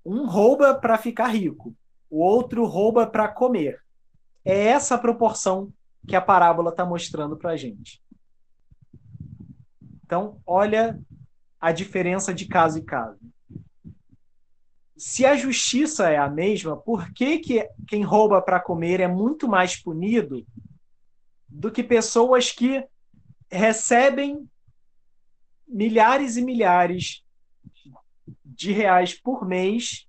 [0.03, 1.75] Um rouba para ficar rico,
[2.09, 3.83] o outro rouba para comer.
[4.43, 5.71] É essa proporção
[6.07, 8.01] que a parábola está mostrando para a gente.
[10.03, 10.99] Então, olha
[11.59, 13.19] a diferença de caso em caso.
[14.97, 19.47] Se a justiça é a mesma, por que, que quem rouba para comer é muito
[19.47, 20.45] mais punido
[21.47, 22.83] do que pessoas que
[23.49, 24.49] recebem
[25.67, 27.23] milhares e milhares
[28.43, 30.07] de reais por mês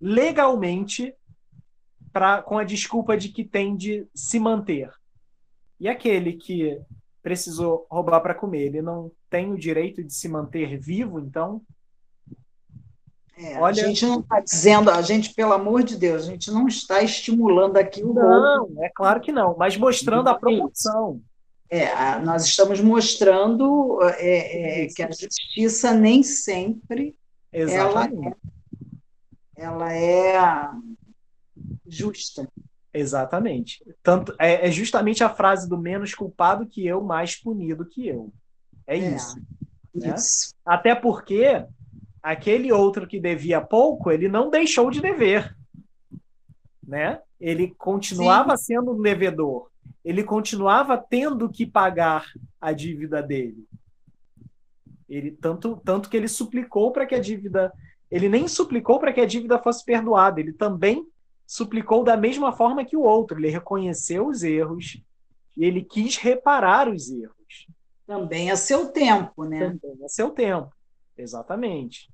[0.00, 1.14] legalmente
[2.12, 4.92] pra, com a desculpa de que tem de se manter.
[5.80, 6.80] E aquele que
[7.22, 11.62] precisou roubar para comer, ele não tem o direito de se manter vivo, então?
[13.38, 13.84] É, Olha...
[13.84, 17.02] A gente não está dizendo, a gente, pelo amor de Deus, a gente não está
[17.02, 18.82] estimulando aqui o Não, roubo.
[18.82, 21.20] é claro que não, mas mostrando a proporção.
[21.70, 27.14] É, nós estamos mostrando é, é, que a justiça nem sempre
[27.52, 28.36] Exatamente.
[29.54, 30.70] ela é, ela é
[31.86, 32.48] justa.
[32.92, 33.84] Exatamente.
[34.02, 38.32] Tanto é, é, justamente a frase do menos culpado que eu, mais punido que eu.
[38.86, 39.36] É, é isso.
[39.94, 40.14] Né?
[40.16, 40.54] isso.
[40.64, 41.64] Até porque
[42.28, 45.56] aquele outro que devia pouco, ele não deixou de dever.
[46.86, 47.20] Né?
[47.40, 48.74] Ele continuava Sim.
[48.74, 49.70] sendo um devedor.
[50.04, 52.26] Ele continuava tendo que pagar
[52.60, 53.66] a dívida dele.
[55.08, 57.72] Ele tanto tanto que ele suplicou para que a dívida,
[58.10, 61.06] ele nem suplicou para que a dívida fosse perdoada, ele também
[61.46, 63.38] suplicou da mesma forma que o outro.
[63.38, 65.02] Ele reconheceu os erros
[65.56, 67.66] e ele quis reparar os erros.
[68.06, 69.70] Também a seu tempo, né?
[69.80, 70.70] Também a seu tempo,
[71.16, 72.10] exatamente.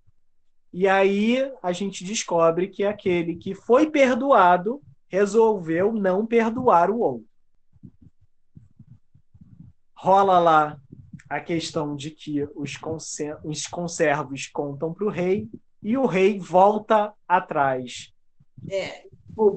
[0.76, 7.28] E aí a gente descobre que aquele que foi perdoado resolveu não perdoar o outro.
[9.94, 10.76] Rola lá
[11.30, 15.48] a questão de que os, conservos contam para o rei
[15.80, 18.12] e o rei volta atrás.
[18.68, 19.06] É,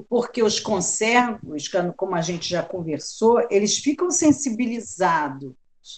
[0.08, 5.52] porque os conservos, como a gente já conversou, eles ficam sensibilizados,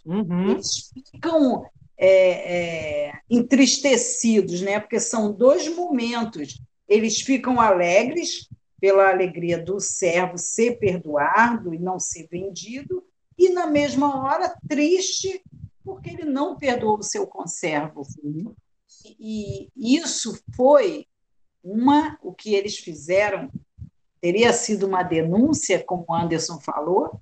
[0.06, 0.52] uhum.
[0.52, 1.66] eles ficam
[2.02, 4.80] é, é, entristecidos, né?
[4.80, 6.60] porque são dois momentos.
[6.88, 8.48] Eles ficam alegres
[8.80, 13.04] pela alegria do servo ser perdoado e não ser vendido,
[13.36, 15.42] e na mesma hora triste
[15.84, 18.06] porque ele não perdoou o seu conservo.
[19.18, 21.06] E isso foi
[21.62, 23.50] uma o que eles fizeram
[24.20, 27.20] teria sido uma denúncia, como o Anderson falou.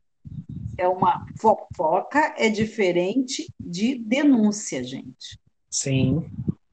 [0.79, 5.39] É uma fofoca é diferente de denúncia, gente.
[5.69, 6.31] Sim.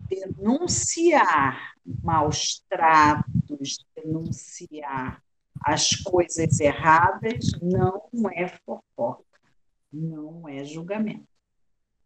[0.07, 5.21] Denunciar maus tratos, denunciar
[5.61, 9.23] as coisas erradas não é fofoca,
[9.91, 11.27] não é julgamento.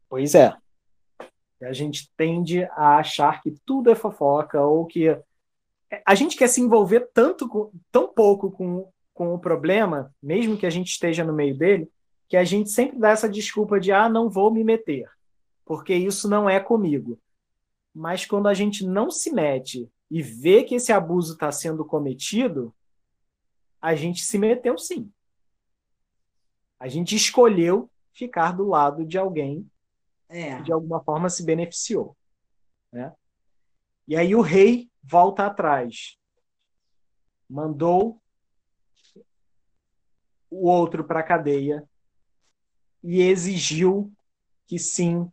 [0.08, 0.56] Pois é.
[1.62, 5.10] A gente tende a achar que tudo é fofoca ou que
[6.06, 8.90] a gente quer se envolver tanto com, tão pouco com,
[9.20, 11.92] com o problema, mesmo que a gente esteja no meio dele,
[12.30, 15.12] que a gente sempre dá essa desculpa de ah, não vou me meter,
[15.66, 17.20] porque isso não é comigo.
[17.94, 22.74] Mas quando a gente não se mete e vê que esse abuso está sendo cometido,
[23.82, 25.12] a gente se meteu sim.
[26.80, 29.70] A gente escolheu ficar do lado de alguém
[30.30, 30.56] é.
[30.56, 32.16] que de alguma forma se beneficiou.
[32.90, 33.14] Né?
[34.08, 36.18] E aí o rei volta atrás.
[37.50, 38.18] Mandou
[40.50, 41.88] o outro para a cadeia
[43.04, 44.12] e exigiu
[44.68, 45.32] que sim,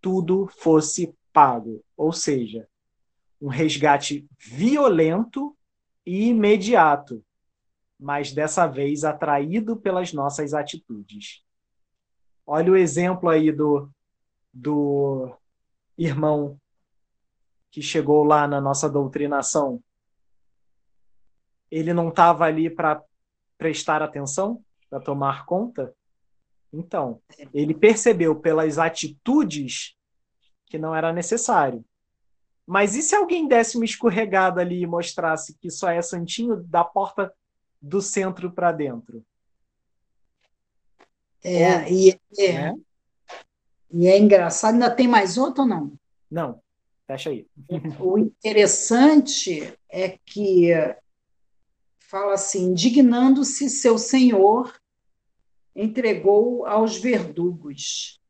[0.00, 1.82] tudo fosse pago.
[1.96, 2.68] Ou seja,
[3.40, 5.56] um resgate violento
[6.04, 7.24] e imediato,
[7.98, 11.42] mas dessa vez atraído pelas nossas atitudes.
[12.46, 13.90] Olha o exemplo aí do,
[14.52, 15.36] do
[15.98, 16.60] irmão
[17.70, 19.82] que chegou lá na nossa doutrinação,
[21.70, 23.02] ele não estava ali para
[23.58, 25.94] prestar atenção, para tomar conta?
[26.72, 27.20] Então,
[27.54, 29.96] ele percebeu pelas atitudes
[30.66, 31.84] que não era necessário.
[32.66, 36.84] Mas e se alguém desse uma escorregada ali e mostrasse que só é santinho da
[36.84, 37.32] porta
[37.80, 39.24] do centro para dentro?
[41.44, 42.74] É, e é, né?
[43.92, 44.74] e é engraçado.
[44.74, 45.92] Ainda tem mais outro ou não?
[46.28, 46.60] Não.
[47.06, 47.46] Fecha aí.
[48.00, 50.72] O interessante é que
[52.08, 54.74] fala assim: indignando-se seu senhor,
[55.74, 58.20] entregou aos verdugos.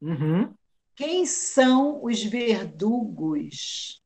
[0.00, 0.52] Uhum.
[0.94, 4.02] Quem são os verdugos?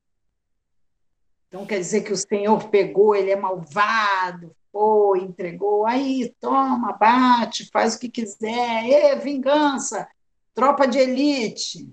[1.49, 7.71] Então quer dizer que o Senhor pegou, ele é malvado, foi, entregou, aí toma, bate,
[7.71, 10.09] faz o que quiser, e vingança,
[10.53, 11.93] tropa de elite.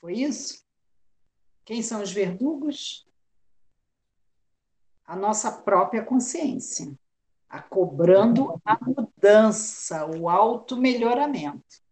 [0.00, 0.64] Foi isso?
[1.66, 3.05] Quem são os verdugos?
[5.06, 6.92] A nossa própria consciência,
[7.48, 11.84] a cobrando a mudança, o auto-melhoramento.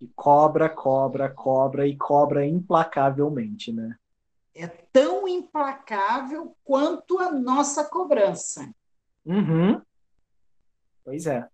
[0.00, 3.96] E cobra, cobra, cobra e cobra implacavelmente, né?
[4.54, 8.70] É tão implacável quanto a nossa cobrança.
[9.24, 9.80] Uhum.
[11.04, 11.46] Pois é.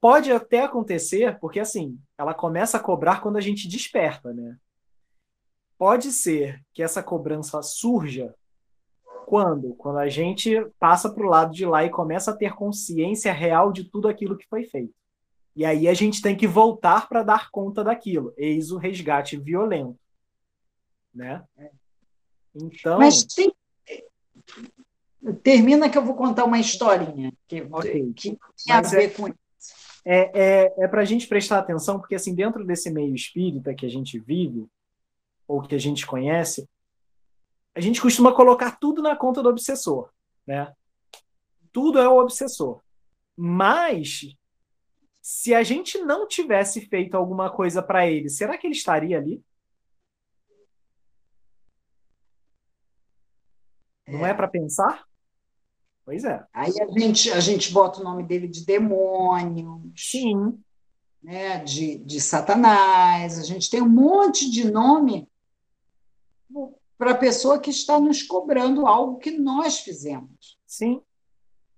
[0.00, 4.56] Pode até acontecer, porque assim, ela começa a cobrar quando a gente desperta, né?
[5.78, 8.34] Pode ser que essa cobrança surja
[9.26, 9.74] quando?
[9.74, 13.72] Quando a gente passa para o lado de lá e começa a ter consciência real
[13.72, 14.94] de tudo aquilo que foi feito.
[15.54, 18.32] E aí a gente tem que voltar para dar conta daquilo.
[18.36, 19.98] Eis o resgate violento.
[21.12, 21.42] Né?
[22.54, 22.98] Então.
[22.98, 23.52] Mas tem...
[25.42, 28.12] Termina que eu vou contar uma historinha que, okay.
[28.12, 29.36] que tem a ver é, com isso.
[30.04, 33.84] É, é, é para a gente prestar atenção, porque assim, dentro desse meio espírita que
[33.84, 34.68] a gente vive,
[35.48, 36.68] ou que a gente conhece,
[37.76, 40.10] a gente costuma colocar tudo na conta do obsessor.
[40.46, 40.72] Né?
[41.70, 42.80] Tudo é o obsessor.
[43.36, 44.34] Mas
[45.20, 49.44] se a gente não tivesse feito alguma coisa para ele, será que ele estaria ali?
[54.08, 55.04] Não é, é para pensar?
[56.02, 56.42] Pois é.
[56.54, 59.92] Aí a gente, a gente bota o nome dele de demônio.
[59.94, 60.58] Sim.
[61.22, 63.38] Né, de, de Satanás.
[63.38, 65.28] A gente tem um monte de nome
[66.98, 70.58] para a pessoa que está nos cobrando algo que nós fizemos.
[70.66, 71.02] Sim.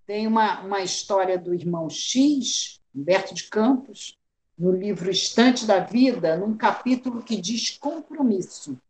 [0.07, 4.19] Tem uma, uma história do irmão X, Humberto de Campos,
[4.57, 8.81] no livro Estante da Vida, num capítulo que diz compromisso.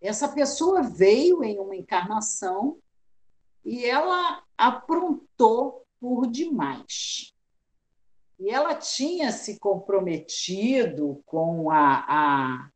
[0.00, 2.78] Essa pessoa veio em uma encarnação
[3.64, 7.34] e ela aprontou por demais.
[8.38, 12.69] E ela tinha se comprometido com a, a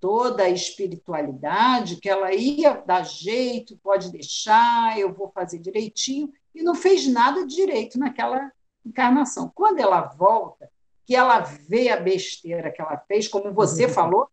[0.00, 6.62] toda a espiritualidade, que ela ia dar jeito, pode deixar, eu vou fazer direitinho, e
[6.62, 8.50] não fez nada de direito naquela
[8.84, 9.52] encarnação.
[9.54, 10.70] Quando ela volta,
[11.06, 13.92] que ela vê a besteira que ela fez, como você uhum.
[13.92, 14.28] falou,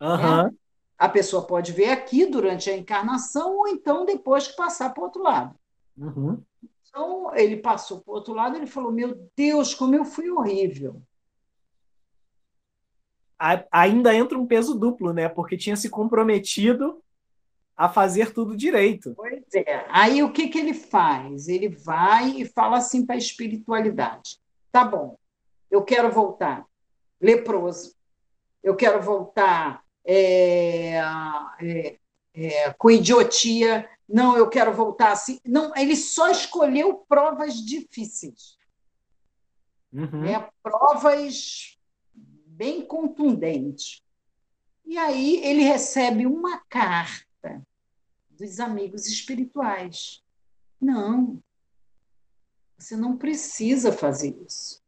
[0.00, 0.44] uhum.
[0.44, 0.50] né?
[0.98, 5.04] a pessoa pode ver aqui durante a encarnação ou então depois que passar para o
[5.04, 5.54] outro lado.
[5.96, 6.42] Uhum.
[6.88, 11.02] Então, ele passou para o outro lado ele falou: Meu Deus, como eu fui horrível.
[13.70, 15.28] Ainda entra um peso duplo, né?
[15.28, 17.02] Porque tinha se comprometido
[17.76, 19.14] a fazer tudo direito.
[19.16, 19.84] Pois é.
[19.88, 21.48] Aí o que, que ele faz?
[21.48, 24.38] Ele vai e fala assim para a espiritualidade:
[24.70, 25.18] tá bom,
[25.70, 26.64] eu quero voltar
[27.20, 27.94] leproso,
[28.62, 31.00] eu quero voltar é,
[31.60, 31.96] é,
[32.34, 35.40] é, com idiotia, não, eu quero voltar assim.
[35.44, 38.58] Não, ele só escolheu provas difíceis.
[39.92, 40.22] Uhum.
[40.22, 40.48] Né?
[40.62, 41.73] Provas
[42.54, 44.02] bem contundentes.
[44.84, 47.62] E aí ele recebe uma carta
[48.30, 50.22] dos amigos espirituais.
[50.80, 51.42] Não,
[52.78, 54.82] você não precisa fazer isso.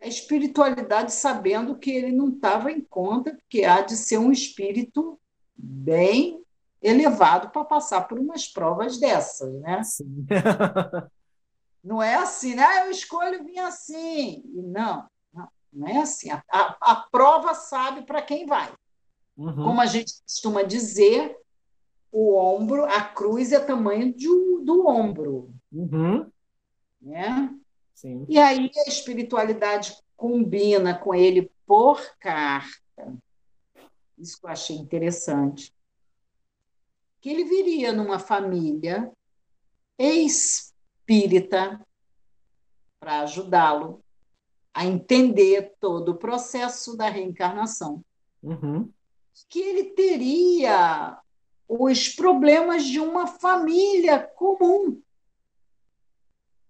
[0.00, 5.20] A espiritualidade sabendo que ele não estava em conta, que há de ser um espírito
[5.54, 6.42] bem
[6.80, 9.84] elevado para passar por umas provas dessas, né?
[9.84, 10.26] Sim.
[11.84, 12.64] não é assim, né?
[12.64, 14.42] Ah, eu escolho vir assim.
[14.46, 15.08] Não,
[15.72, 16.30] não, é assim.
[16.30, 18.72] A, a, a prova sabe para quem vai.
[19.36, 19.54] Uhum.
[19.54, 21.36] Como a gente costuma dizer,
[22.10, 25.50] o ombro, a cruz é tamanho de, do ombro.
[25.72, 26.30] Uhum.
[27.00, 27.54] Né?
[27.94, 28.26] Sim.
[28.28, 33.16] E aí a espiritualidade combina com ele por carta.
[34.18, 35.74] Isso que eu achei interessante.
[37.20, 39.10] Que ele viria numa família
[39.98, 41.80] espírita
[43.00, 44.02] para ajudá-lo
[44.74, 48.02] a entender todo o processo da reencarnação.
[48.42, 48.90] Uhum.
[49.48, 51.18] Que ele teria
[51.68, 55.00] os problemas de uma família comum.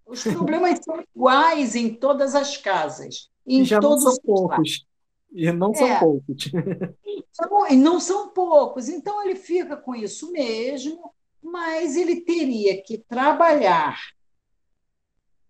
[0.07, 4.87] Os problemas são iguais em todas as casas, em Já todos não são poucos.
[5.33, 5.99] E não são é.
[5.99, 6.51] poucos.
[7.35, 8.91] Então, e não são poucos.
[8.91, 13.99] Então, ele fica com isso mesmo, mas ele teria que trabalhar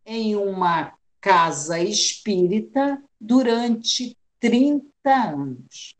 [0.06, 5.96] em uma casa espírita durante 30 anos.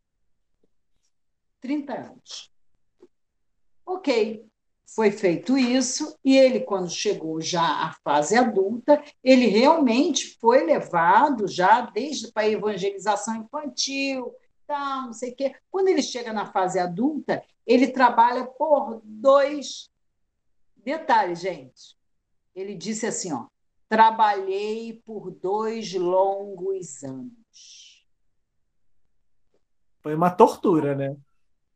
[1.60, 2.52] 30 anos.
[3.86, 4.44] Ok,
[4.84, 11.46] foi feito isso, e ele, quando chegou já à fase adulta, ele realmente foi levado
[11.46, 14.34] já desde para a evangelização infantil,
[14.66, 15.54] tal, não sei o quê.
[15.70, 19.88] Quando ele chega na fase adulta, ele trabalha por dois
[20.76, 21.96] detalhes, gente.
[22.56, 23.46] Ele disse assim, ó,
[23.92, 28.02] trabalhei por dois longos anos.
[30.00, 31.14] Foi uma tortura, né?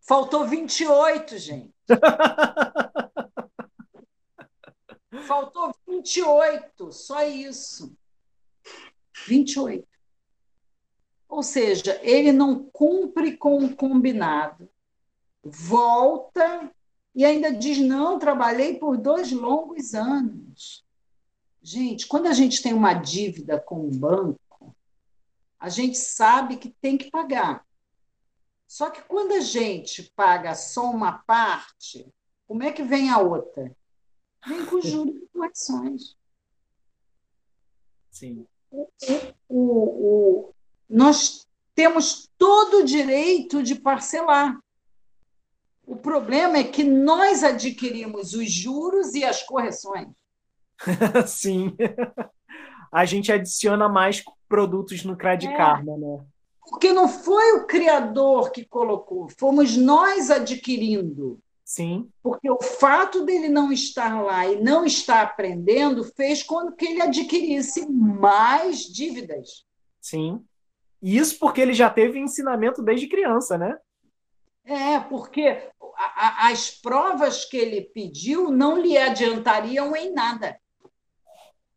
[0.00, 1.74] Faltou 28, gente.
[5.28, 7.94] Faltou 28, só isso.
[9.26, 9.86] 28.
[11.28, 14.70] Ou seja, ele não cumpre com o combinado.
[15.44, 16.72] Volta
[17.14, 20.85] e ainda diz: não, trabalhei por dois longos anos.
[21.66, 24.72] Gente, quando a gente tem uma dívida com um banco,
[25.58, 27.66] a gente sabe que tem que pagar.
[28.68, 32.06] Só que quando a gente paga só uma parte,
[32.46, 33.76] como é que vem a outra?
[34.46, 36.16] Vem com juros e correções.
[38.12, 38.46] Sim.
[38.70, 38.88] O,
[39.48, 40.54] o, o,
[40.88, 44.56] nós temos todo o direito de parcelar.
[45.84, 50.06] O problema é que nós adquirimos os juros e as correções.
[51.26, 51.76] Sim.
[52.92, 55.56] A gente adiciona mais produtos no Credit é.
[55.56, 56.24] Karma, né?
[56.68, 61.38] Porque não foi o criador que colocou, fomos nós adquirindo.
[61.64, 62.08] Sim.
[62.22, 67.02] Porque o fato dele não estar lá e não estar aprendendo fez com que ele
[67.02, 69.64] adquirisse mais dívidas.
[70.00, 70.44] Sim.
[71.02, 73.76] Isso porque ele já teve ensinamento desde criança, né?
[74.64, 80.58] É, porque a, a, as provas que ele pediu não lhe adiantariam em nada.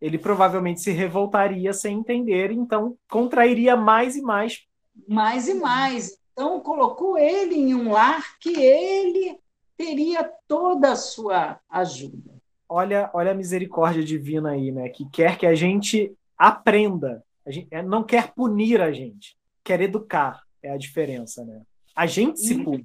[0.01, 4.63] Ele provavelmente se revoltaria sem entender, então contrairia mais e mais.
[5.07, 6.17] Mais e mais.
[6.33, 9.37] Então colocou ele em um lar que ele
[9.77, 12.39] teria toda a sua ajuda.
[12.67, 14.89] Olha, olha a misericórdia divina aí, né?
[14.89, 19.81] Que quer que a gente aprenda a gente é, não quer punir a gente, quer
[19.81, 20.43] educar.
[20.61, 21.61] É a diferença, né?
[21.95, 22.83] A gente se pune.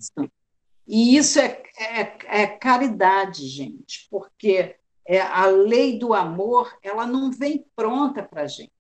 [0.87, 4.77] E isso é, é, é, caridade, gente, porque
[5.07, 8.73] é a lei do amor ela não vem pronta para a gente.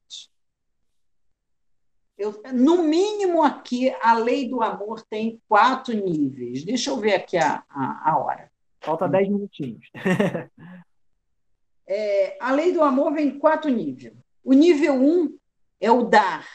[2.16, 6.64] Eu, no mínimo aqui, a lei do amor tem quatro níveis.
[6.64, 8.51] Deixa eu ver aqui a, a, a hora.
[8.81, 9.91] Falta dez minutinhos.
[11.87, 14.14] é, a lei do amor vem em quatro níveis.
[14.45, 15.37] O nível um
[15.81, 16.47] é o dar.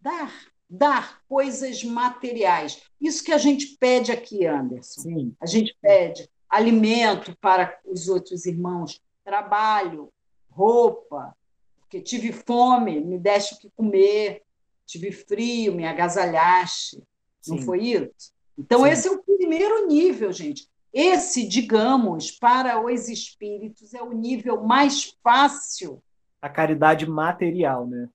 [0.00, 0.32] Dar,
[0.68, 2.82] dar coisas materiais.
[3.00, 5.02] Isso que a gente pede aqui, Anderson.
[5.02, 5.36] Sim.
[5.40, 10.12] A gente pede alimento para os outros irmãos, trabalho,
[10.50, 11.34] roupa,
[11.80, 14.42] porque tive fome, me deste o que comer,
[14.84, 17.02] tive frio, me agasalhaste.
[17.40, 17.56] Sim.
[17.56, 18.32] Não foi isso?
[18.58, 18.90] Então, Sim.
[18.90, 20.68] esse é o primeiro nível, gente.
[20.92, 26.02] Esse, digamos, para os espíritos, é o nível mais fácil
[26.40, 28.08] a caridade material, né?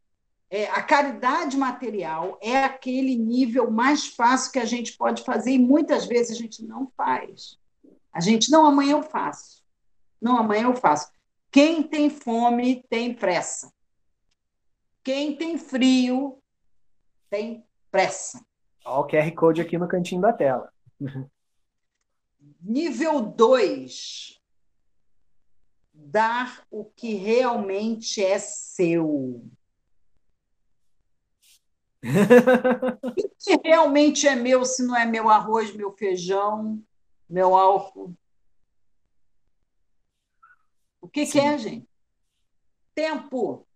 [0.49, 5.59] É, a caridade material é aquele nível mais fácil que a gente pode fazer e
[5.59, 7.57] muitas vezes a gente não faz.
[8.15, 9.61] A gente, não, amanhã eu faço.
[10.21, 11.11] Não, amanhã eu faço.
[11.51, 13.69] Quem tem fome tem pressa.
[15.03, 16.41] Quem tem frio
[17.29, 18.41] tem pressa.
[18.85, 20.71] Olha o QR Code aqui no cantinho da tela.
[22.61, 24.41] Nível 2
[25.93, 29.43] dar o que realmente é seu.
[33.03, 36.81] o que realmente é meu se não é meu arroz, meu feijão,
[37.29, 38.13] meu álcool?
[41.01, 41.87] O que, que é, gente?
[42.93, 43.67] Tempo,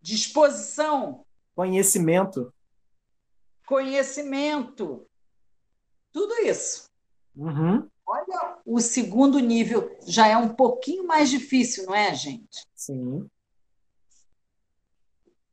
[0.00, 1.24] disposição,
[1.54, 2.52] conhecimento,
[3.66, 5.06] conhecimento,
[6.12, 6.90] tudo isso.
[7.34, 7.88] Uhum.
[8.06, 12.66] Olha, o segundo nível já é um pouquinho mais difícil, não é, gente?
[12.74, 13.28] Sim.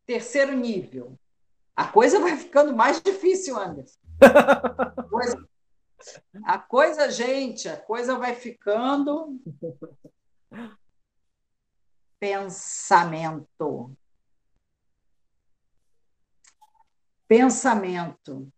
[0.05, 1.17] Terceiro nível.
[1.75, 3.99] A coisa vai ficando mais difícil, Anderson.
[4.21, 5.48] A coisa,
[6.43, 9.39] a coisa, gente, a coisa vai ficando.
[12.19, 13.95] Pensamento.
[17.27, 18.51] Pensamento.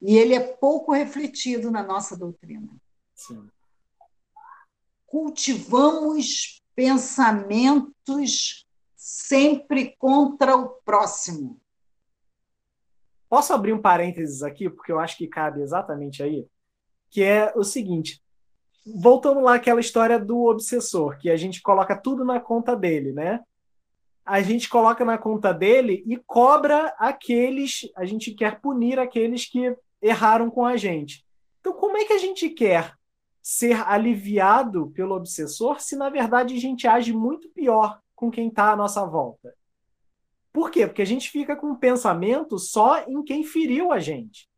[0.00, 2.68] E ele é pouco refletido na nossa doutrina.
[3.14, 3.48] Sim.
[5.06, 8.66] Cultivamos pensamentos
[8.96, 11.60] sempre contra o próximo.
[13.28, 16.46] Posso abrir um parênteses aqui, porque eu acho que cabe exatamente aí?
[17.12, 18.20] Que é o seguinte:
[18.84, 23.40] voltando lá àquela história do obsessor, que a gente coloca tudo na conta dele, né?
[24.24, 29.76] A gente coloca na conta dele e cobra aqueles, a gente quer punir aqueles que
[30.00, 31.24] erraram com a gente.
[31.60, 32.92] Então, como é que a gente quer
[33.40, 38.72] ser aliviado pelo obsessor se, na verdade, a gente age muito pior com quem está
[38.72, 39.54] à nossa volta?
[40.52, 40.86] Por quê?
[40.86, 44.48] Porque a gente fica com o pensamento só em quem feriu a gente.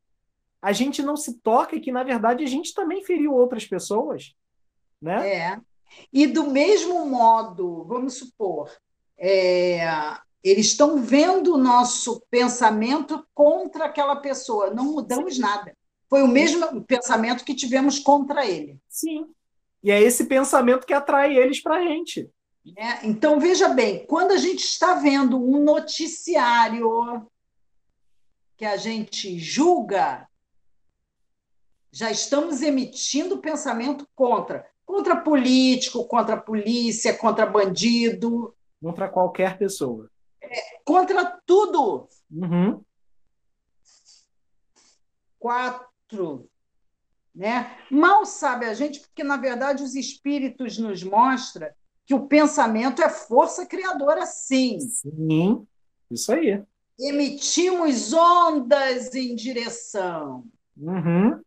[0.65, 4.35] A gente não se toca que, na verdade, a gente também feriu outras pessoas.
[4.99, 5.29] Né?
[5.29, 5.61] É.
[6.11, 8.71] E do mesmo modo, vamos supor,
[9.19, 9.87] é,
[10.43, 14.71] eles estão vendo o nosso pensamento contra aquela pessoa.
[14.71, 15.77] Não mudamos nada.
[16.09, 18.79] Foi o mesmo pensamento que tivemos contra ele.
[18.89, 19.27] Sim.
[19.83, 22.27] E é esse pensamento que atrai eles para a gente.
[22.75, 27.31] É, então, veja bem, quando a gente está vendo um noticiário
[28.57, 30.27] que a gente julga,
[31.95, 34.67] já estamos emitindo pensamento contra.
[34.85, 38.53] Contra político, contra polícia, contra bandido.
[38.83, 40.11] Contra qualquer pessoa.
[40.43, 42.09] É, contra tudo.
[42.29, 42.83] Uhum.
[45.39, 46.51] Quatro.
[47.33, 47.79] Né?
[47.89, 51.69] Mal sabe a gente, porque, na verdade, os espíritos nos mostram
[52.05, 54.81] que o pensamento é força criadora, sim.
[54.81, 55.65] Sim,
[56.11, 56.61] isso aí.
[56.99, 60.45] Emitimos ondas em direção.
[60.77, 61.41] Uhum.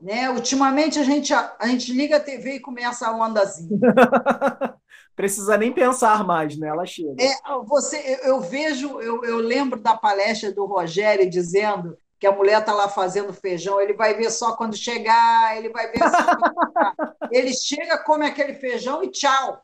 [0.00, 0.30] Né?
[0.30, 3.78] Ultimamente a gente, a, a gente liga a TV e começa a ondazinha.
[5.16, 6.68] Precisa nem pensar mais, né?
[6.68, 7.20] Ela chega.
[7.20, 7.34] É,
[7.64, 12.60] você, eu, eu vejo, eu, eu lembro da palestra do Rogério dizendo que a mulher
[12.60, 17.18] está lá fazendo feijão, ele vai ver só quando chegar, ele vai ver só quando
[17.30, 19.62] Ele chega, come aquele feijão e tchau.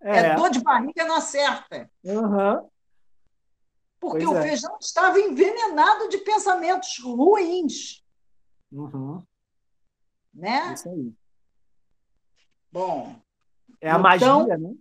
[0.00, 1.90] É, é dor de barriga na certa.
[2.04, 2.68] Uhum.
[4.00, 4.42] Porque pois o é.
[4.42, 8.04] feijão estava envenenado de pensamentos ruins.
[8.70, 9.22] Uhum.
[10.38, 10.72] Né?
[10.72, 11.12] Isso aí.
[12.70, 13.20] Bom.
[13.80, 14.74] É a então, magia, né?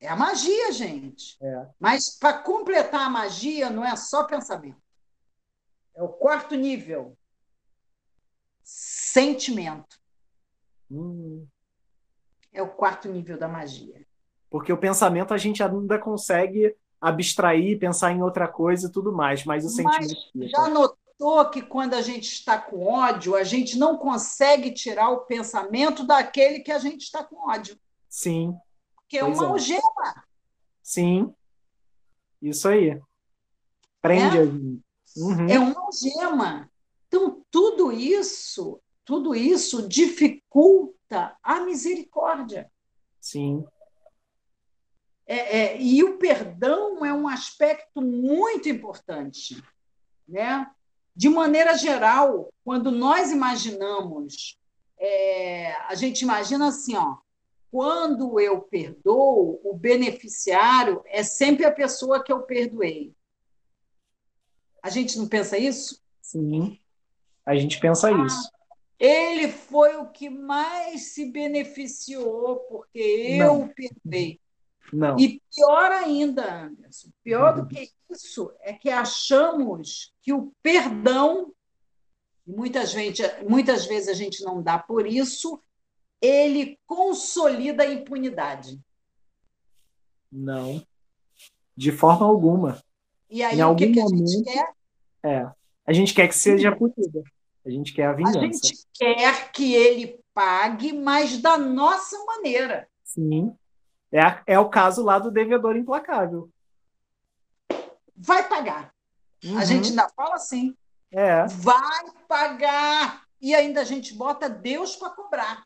[0.00, 1.36] É a magia, gente.
[1.42, 1.66] É.
[1.78, 4.80] Mas para completar a magia, não é só pensamento.
[5.94, 7.16] É o quarto nível.
[8.62, 9.98] Sentimento.
[10.90, 11.46] Hum.
[12.52, 14.06] É o quarto nível da magia.
[14.48, 19.44] Porque o pensamento a gente ainda consegue abstrair, pensar em outra coisa e tudo mais,
[19.44, 20.50] mas o mas sentimento.
[20.50, 21.03] Já notou
[21.50, 26.60] que quando a gente está com ódio, a gente não consegue tirar o pensamento daquele
[26.60, 27.78] que a gente está com ódio.
[28.08, 28.56] Sim.
[29.08, 29.46] Que é uma é.
[29.46, 30.24] algema.
[30.82, 31.34] Sim.
[32.42, 33.00] Isso aí.
[34.02, 34.40] Prende é?
[34.40, 34.84] a gente.
[35.16, 35.48] Uhum.
[35.48, 36.70] É uma algema.
[37.06, 42.70] Então, tudo isso, tudo isso dificulta a misericórdia.
[43.20, 43.64] Sim.
[45.26, 49.62] É, é, e o perdão é um aspecto muito importante.
[50.28, 50.70] Né?
[51.16, 54.58] De maneira geral, quando nós imaginamos,
[54.98, 57.16] é, a gente imagina assim, ó,
[57.70, 63.12] quando eu perdoo, o beneficiário é sempre a pessoa que eu perdoei.
[64.82, 66.00] A gente não pensa isso?
[66.22, 66.78] Sim,
[67.44, 68.50] a gente pensa ah, isso.
[68.98, 73.62] Ele foi o que mais se beneficiou, porque não.
[73.62, 74.40] eu perdoei.
[74.92, 75.18] Não.
[75.18, 81.52] E pior ainda, Anderson, pior do que isso é que achamos que o perdão,
[82.46, 83.18] muitas vezes,
[83.48, 85.60] muitas vezes a gente não dá por isso,
[86.20, 88.80] ele consolida a impunidade.
[90.30, 90.84] Não,
[91.76, 92.82] de forma alguma.
[93.28, 94.72] E aí, em o que, que a gente quer?
[95.22, 95.50] É.
[95.86, 97.22] A gente quer que seja punida.
[97.64, 98.38] A gente quer a vingança.
[98.38, 102.88] A gente quer que ele pague, mas da nossa maneira.
[103.02, 103.56] Sim.
[104.14, 106.48] É, é o caso lá do devedor implacável.
[108.16, 108.94] Vai pagar.
[109.44, 109.58] Uhum.
[109.58, 110.72] A gente ainda fala assim.
[111.10, 111.44] É.
[111.46, 113.24] Vai pagar.
[113.42, 115.64] E ainda a gente bota Deus para cobrar.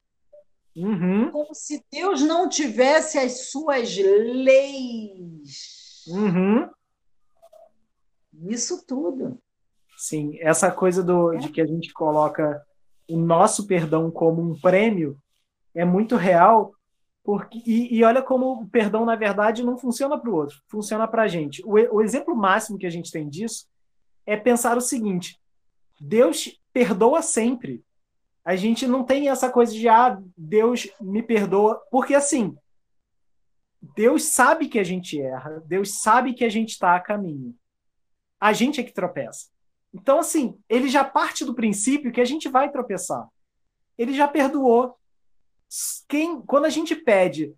[0.74, 1.30] Uhum.
[1.30, 6.06] Como se Deus não tivesse as suas leis.
[6.08, 6.70] Uhum.
[8.48, 9.38] Isso tudo.
[9.94, 11.38] Sim, essa coisa do, é.
[11.38, 12.64] de que a gente coloca
[13.06, 15.18] o nosso perdão como um prêmio
[15.74, 16.72] é muito real,
[17.28, 21.06] porque, e, e olha como o perdão, na verdade, não funciona para o outro, funciona
[21.06, 21.62] para a gente.
[21.62, 23.68] O, o exemplo máximo que a gente tem disso
[24.24, 25.38] é pensar o seguinte:
[26.00, 27.84] Deus perdoa sempre.
[28.42, 32.56] A gente não tem essa coisa de, ah, Deus me perdoa, porque assim,
[33.94, 37.54] Deus sabe que a gente erra, Deus sabe que a gente está a caminho
[38.40, 39.48] a gente é que tropeça.
[39.92, 43.26] Então, assim, ele já parte do princípio que a gente vai tropeçar.
[43.96, 44.96] Ele já perdoou.
[46.08, 47.54] Quem, quando a gente pede,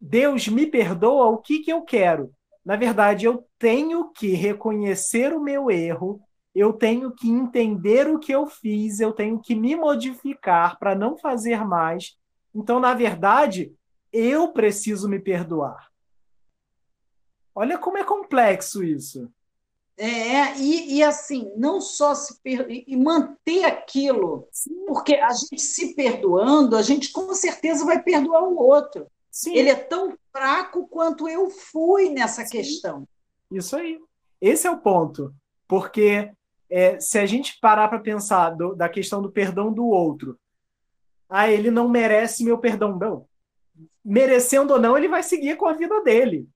[0.00, 2.32] Deus me perdoa, o que, que eu quero?
[2.64, 6.20] Na verdade, eu tenho que reconhecer o meu erro,
[6.54, 11.16] eu tenho que entender o que eu fiz, eu tenho que me modificar para não
[11.16, 12.18] fazer mais.
[12.54, 13.72] Então, na verdade,
[14.12, 15.88] eu preciso me perdoar.
[17.54, 19.30] Olha como é complexo isso.
[20.02, 22.66] É, e, e assim, não só se per...
[22.70, 24.86] e manter aquilo, Sim.
[24.86, 29.06] porque a gente se perdoando, a gente com certeza vai perdoar o outro.
[29.30, 29.54] Sim.
[29.54, 32.50] Ele é tão fraco quanto eu fui nessa Sim.
[32.50, 33.04] questão.
[33.52, 34.00] Isso aí.
[34.40, 35.34] Esse é o ponto.
[35.68, 36.32] Porque
[36.70, 40.38] é, se a gente parar para pensar do, da questão do perdão do outro,
[41.28, 42.96] ah, ele não merece meu perdão.
[42.96, 43.26] Não.
[44.02, 46.48] Merecendo ou não, ele vai seguir com a vida dele.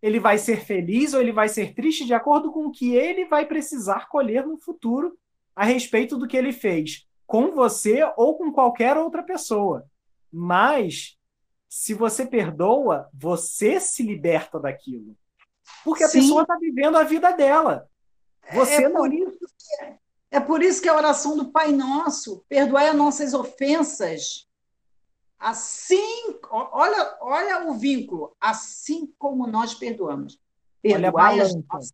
[0.00, 3.24] Ele vai ser feliz ou ele vai ser triste de acordo com o que ele
[3.24, 5.18] vai precisar colher no futuro
[5.54, 9.84] a respeito do que ele fez com você ou com qualquer outra pessoa.
[10.32, 11.18] Mas
[11.68, 15.14] se você perdoa, você se liberta daquilo.
[15.84, 16.20] Porque a Sim.
[16.20, 17.86] pessoa está vivendo a vida dela.
[18.54, 19.02] Você é não.
[19.02, 19.94] Por isso que,
[20.30, 24.47] é por isso que a oração do Pai Nosso, perdoai as nossas ofensas.
[25.38, 30.38] Assim, olha, olha o vínculo, assim como nós perdoamos.
[30.82, 31.92] Perdoai as nossas.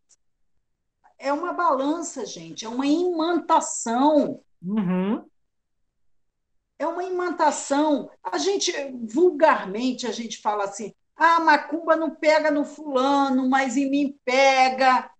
[1.19, 4.41] É uma balança, gente, é uma imantação.
[4.63, 5.25] Uhum
[6.79, 8.11] é uma imantação.
[8.23, 8.73] A gente,
[9.07, 15.11] vulgarmente, a gente fala assim: ah, macumba não pega no fulano, mas em mim pega.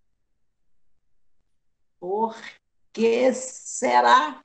[1.99, 2.37] Por
[2.93, 4.43] que será?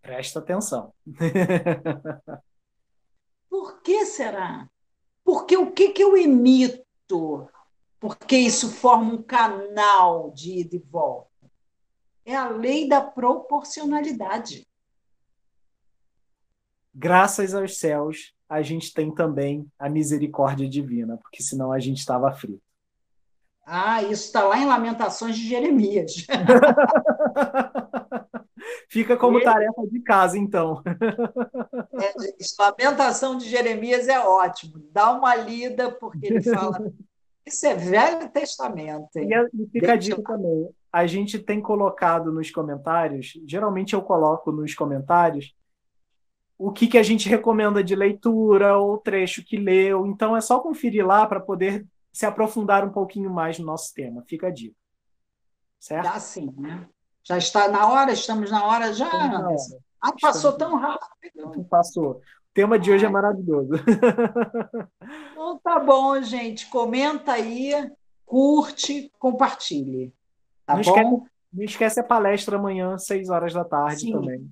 [0.00, 0.92] Presta atenção.
[3.52, 4.66] Por que será?
[5.22, 7.46] Porque o que, que eu emito?
[8.00, 11.28] Porque isso forma um canal de ida e volta.
[12.24, 14.66] É a lei da proporcionalidade
[16.94, 22.30] graças aos céus, a gente tem também a misericórdia divina, porque senão a gente estava
[22.32, 22.62] frito.
[23.64, 26.26] Ah, isso está lá em Lamentações de Jeremias.
[28.92, 29.44] Fica como Ele...
[29.46, 30.82] tarefa de casa, então.
[30.84, 32.12] É,
[32.58, 34.86] Lamentação de Jeremias é ótimo.
[34.92, 36.78] Dá uma lida, porque ele fala.
[37.46, 39.16] Isso é Velho Testamento.
[39.16, 39.30] Hein?
[39.54, 40.68] E, fica a dica também.
[40.92, 45.56] A gente tem colocado nos comentários, geralmente eu coloco nos comentários,
[46.58, 50.06] o que, que a gente recomenda de leitura ou trecho que leu.
[50.06, 54.22] Então é só conferir lá para poder se aprofundar um pouquinho mais no nosso tema.
[54.28, 54.76] Fica a dica.
[55.80, 56.04] Certo?
[56.04, 56.86] Já sim, né?
[57.24, 59.10] Já está na hora, estamos na hora já.
[59.28, 59.56] Na hora.
[60.00, 61.64] Ah, passou tão rápido.
[61.70, 62.12] Passou.
[62.12, 63.72] O tema de hoje é maravilhoso.
[65.32, 66.68] Então tá bom, gente.
[66.68, 67.72] Comenta aí,
[68.24, 70.14] curte, compartilhe.
[70.64, 70.90] Tá não, bom?
[70.90, 74.12] Esquece, não esquece a palestra amanhã, seis horas da tarde Sim.
[74.12, 74.50] também.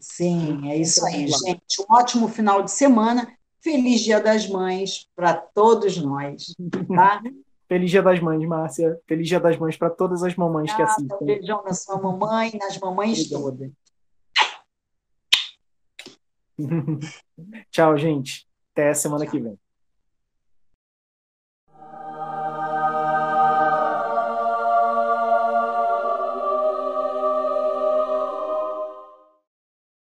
[0.00, 1.80] Sim, é isso aí, gente.
[1.80, 3.26] Um ótimo final de semana.
[3.60, 6.54] Feliz Dia das Mães para todos nós.
[6.94, 7.20] Tá?
[7.68, 9.00] Feliz Dia das Mães, Márcia.
[9.06, 11.26] Feliz Dia das Mães para todas as mamães ah, que assistem.
[11.26, 13.70] Beijão na sua mamãe, nas mamães todas.
[17.70, 18.46] Tchau, gente.
[18.72, 19.32] Até semana Tchau.
[19.32, 19.58] que vem.